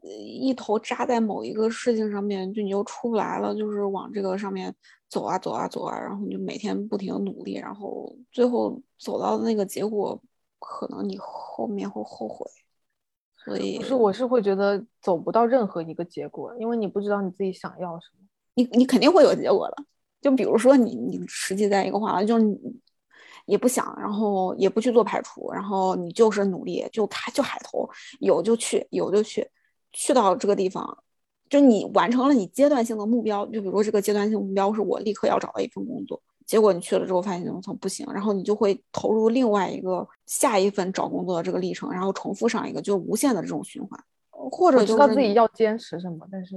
[0.09, 4.73] 一头扎在某一个事情上面，就你又出不来了，就是往这个上面
[5.09, 10.21] 走啊走啊走啊，然后你就每天不停的努力，然后最后走到的那个结果，
[10.59, 12.45] 可能你后面会后悔。
[13.47, 18.27] 所以，不是，我是会觉得走不到任何一个结果，因为你不知道你自己想要什么。
[18.55, 19.85] 你你肯定会有结果的，
[20.19, 22.59] 就比如说你你实际在一个画廊，就是你
[23.45, 27.87] 也不想，然后也不去做排除，然后你就是努力，就开就海投，
[28.19, 29.47] 有就去，有就去。
[29.93, 30.97] 去到这个地方，
[31.49, 44.03] 就你完成了你阶段性的目标，就比如说这个阶段性目标是我立刻要找到一份工作，结果你去了之后发现从不行，然后你就会投入另外一个下一份找工作的这个历程，然后重复上一个就无限的这种循环。
[44.31, 46.55] 或者知道自己要坚持什么，但是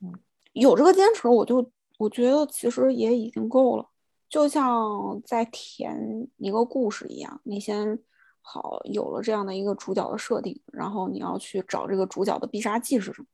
[0.00, 0.12] 嗯，
[0.54, 3.86] 有这个坚持，我就我觉得其实也已经够了。
[4.28, 7.96] 就像在填一个故事一样，你先
[8.40, 13.26] 好有了这样的一个主角的设定，然后你要去找这个主角的必杀技是什么，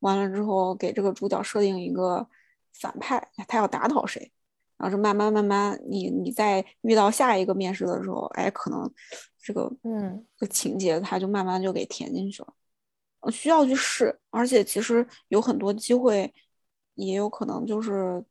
[0.00, 2.26] 完了之后给这个主角设定一个
[2.72, 4.32] 反派，他要打倒谁，
[4.80, 8.90] 然后是慢慢慢慢，你你在遇到下一个面试的时候，哎，可能
[9.38, 16.32] 这个嗯，这情节他就慢慢就给填进去了，需要去试，而且其实有很多机会，
[16.94, 18.24] 也有可能就是。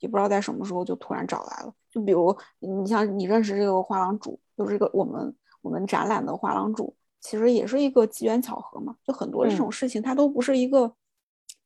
[0.00, 8.94] 也不知道在什么时候就突然找来了，就比如你像你认识这个画廊主，就是这个我们我们展览的画廊主，其实也是一个机缘巧合嘛。
[9.04, 10.94] 就很多这种事情，它都不是一个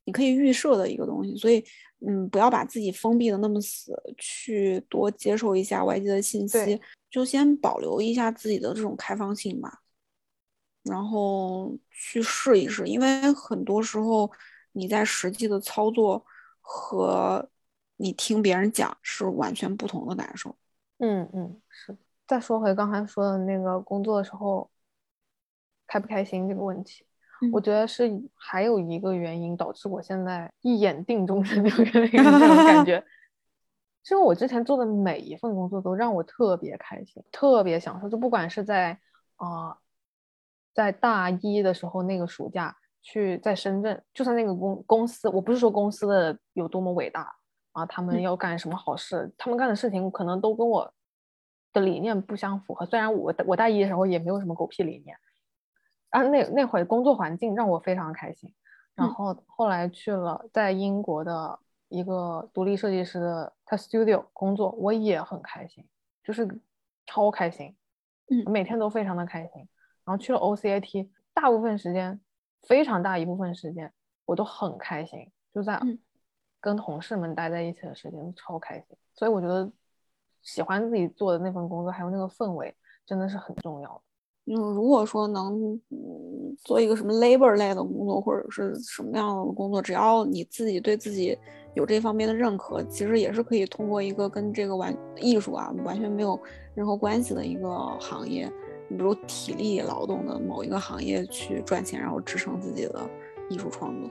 [0.04, 1.62] 你可以预设的一个东西，所以
[2.06, 6.80] 嗯，不要把自己封闭的那么死，去多接受一下外界的信息，
[7.10, 9.82] 就先保留一下自己的这种开放性吧，
[10.82, 14.30] 然后去试一试，因为很多时候
[14.72, 16.24] 你在实际的操作
[16.60, 17.48] 和。
[17.96, 20.56] 你听别人讲是完全不同的感受，
[20.98, 21.96] 嗯嗯是。
[22.26, 24.68] 再说回刚才说的那个工作的时候
[25.86, 27.04] 开不开心这个问题，
[27.50, 33.02] 我觉得是还有一个原因导致我现在一眼定终身的这种感觉，
[34.04, 38.08] 是因为我之前做的每一份工作都让我特别开心，特别享受。
[38.08, 38.98] 就不管是在
[39.36, 39.76] 啊，
[40.74, 47.34] 在大一的时候那个暑假去在深圳，就算那个公公司，我不是说公司的有多么伟大。
[47.72, 49.32] 啊，他们要干什么好事？
[49.38, 50.92] 他们干的事情可能都跟我
[51.72, 52.84] 的理念不相符合。
[52.84, 55.16] 虽然我我大一的时候也没有什么狗屁理念，
[56.12, 58.54] 啊，那那会工作环境让我非常开心。
[58.94, 61.58] 然后后来去了在英国的
[61.88, 65.84] 一个独立设计师的他 studio 工作，我也很开心，
[66.22, 66.48] 就是
[67.06, 67.76] 超开心，
[68.30, 69.68] 嗯，每天都非常的开心。
[70.04, 72.20] 然后去了 OCIT，大部分时间，
[72.62, 73.92] 非常大一部分时间
[74.24, 75.80] 我都很开心，就在。
[76.64, 79.68] 跟同事们待在一起的时间超开心，所以我觉得
[80.42, 82.72] 喜欢自己做的那份工作，还有那个氛围，
[83.04, 84.02] 真的是很重要的。
[84.46, 85.80] 嗯，如果说能
[86.64, 91.38] 做一个什么 labor 类的工作，或者是什么样的工作，只要你自己对自己
[91.74, 96.38] 有这方面的认可，其实也是可以通过一个跟这个完艺术啊完全没有
[96.74, 97.68] 任何关系的一个
[98.00, 98.50] 行业，
[98.88, 103.08] 你比如体力劳动的某一个行业去赚钱，然后支撑自己的
[103.48, 104.10] 艺术创作。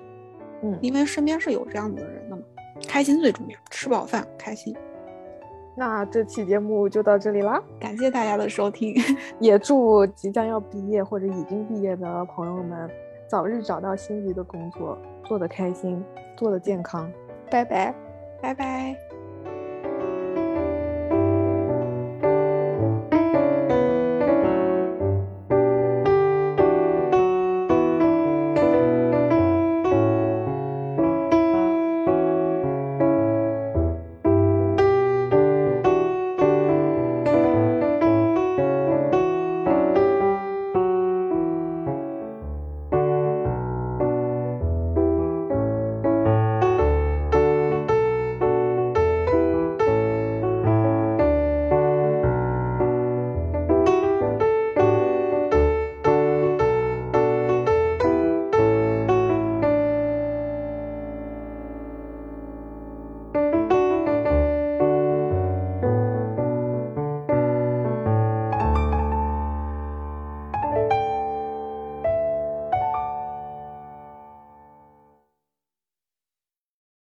[0.64, 2.44] 嗯，因为身边是有这样子的人的嘛，
[2.88, 4.74] 开心最重要，吃饱饭开心。
[5.76, 8.94] 那这期节目就到这里啦，感谢大家的收听，
[9.40, 12.90] 也祝即将要毕业或者已经毕业的朋友们
[13.28, 16.04] 早日找到心仪的工作，做得开心，
[16.36, 17.10] 做得健康，
[17.50, 17.94] 拜拜，
[18.42, 19.11] 拜拜。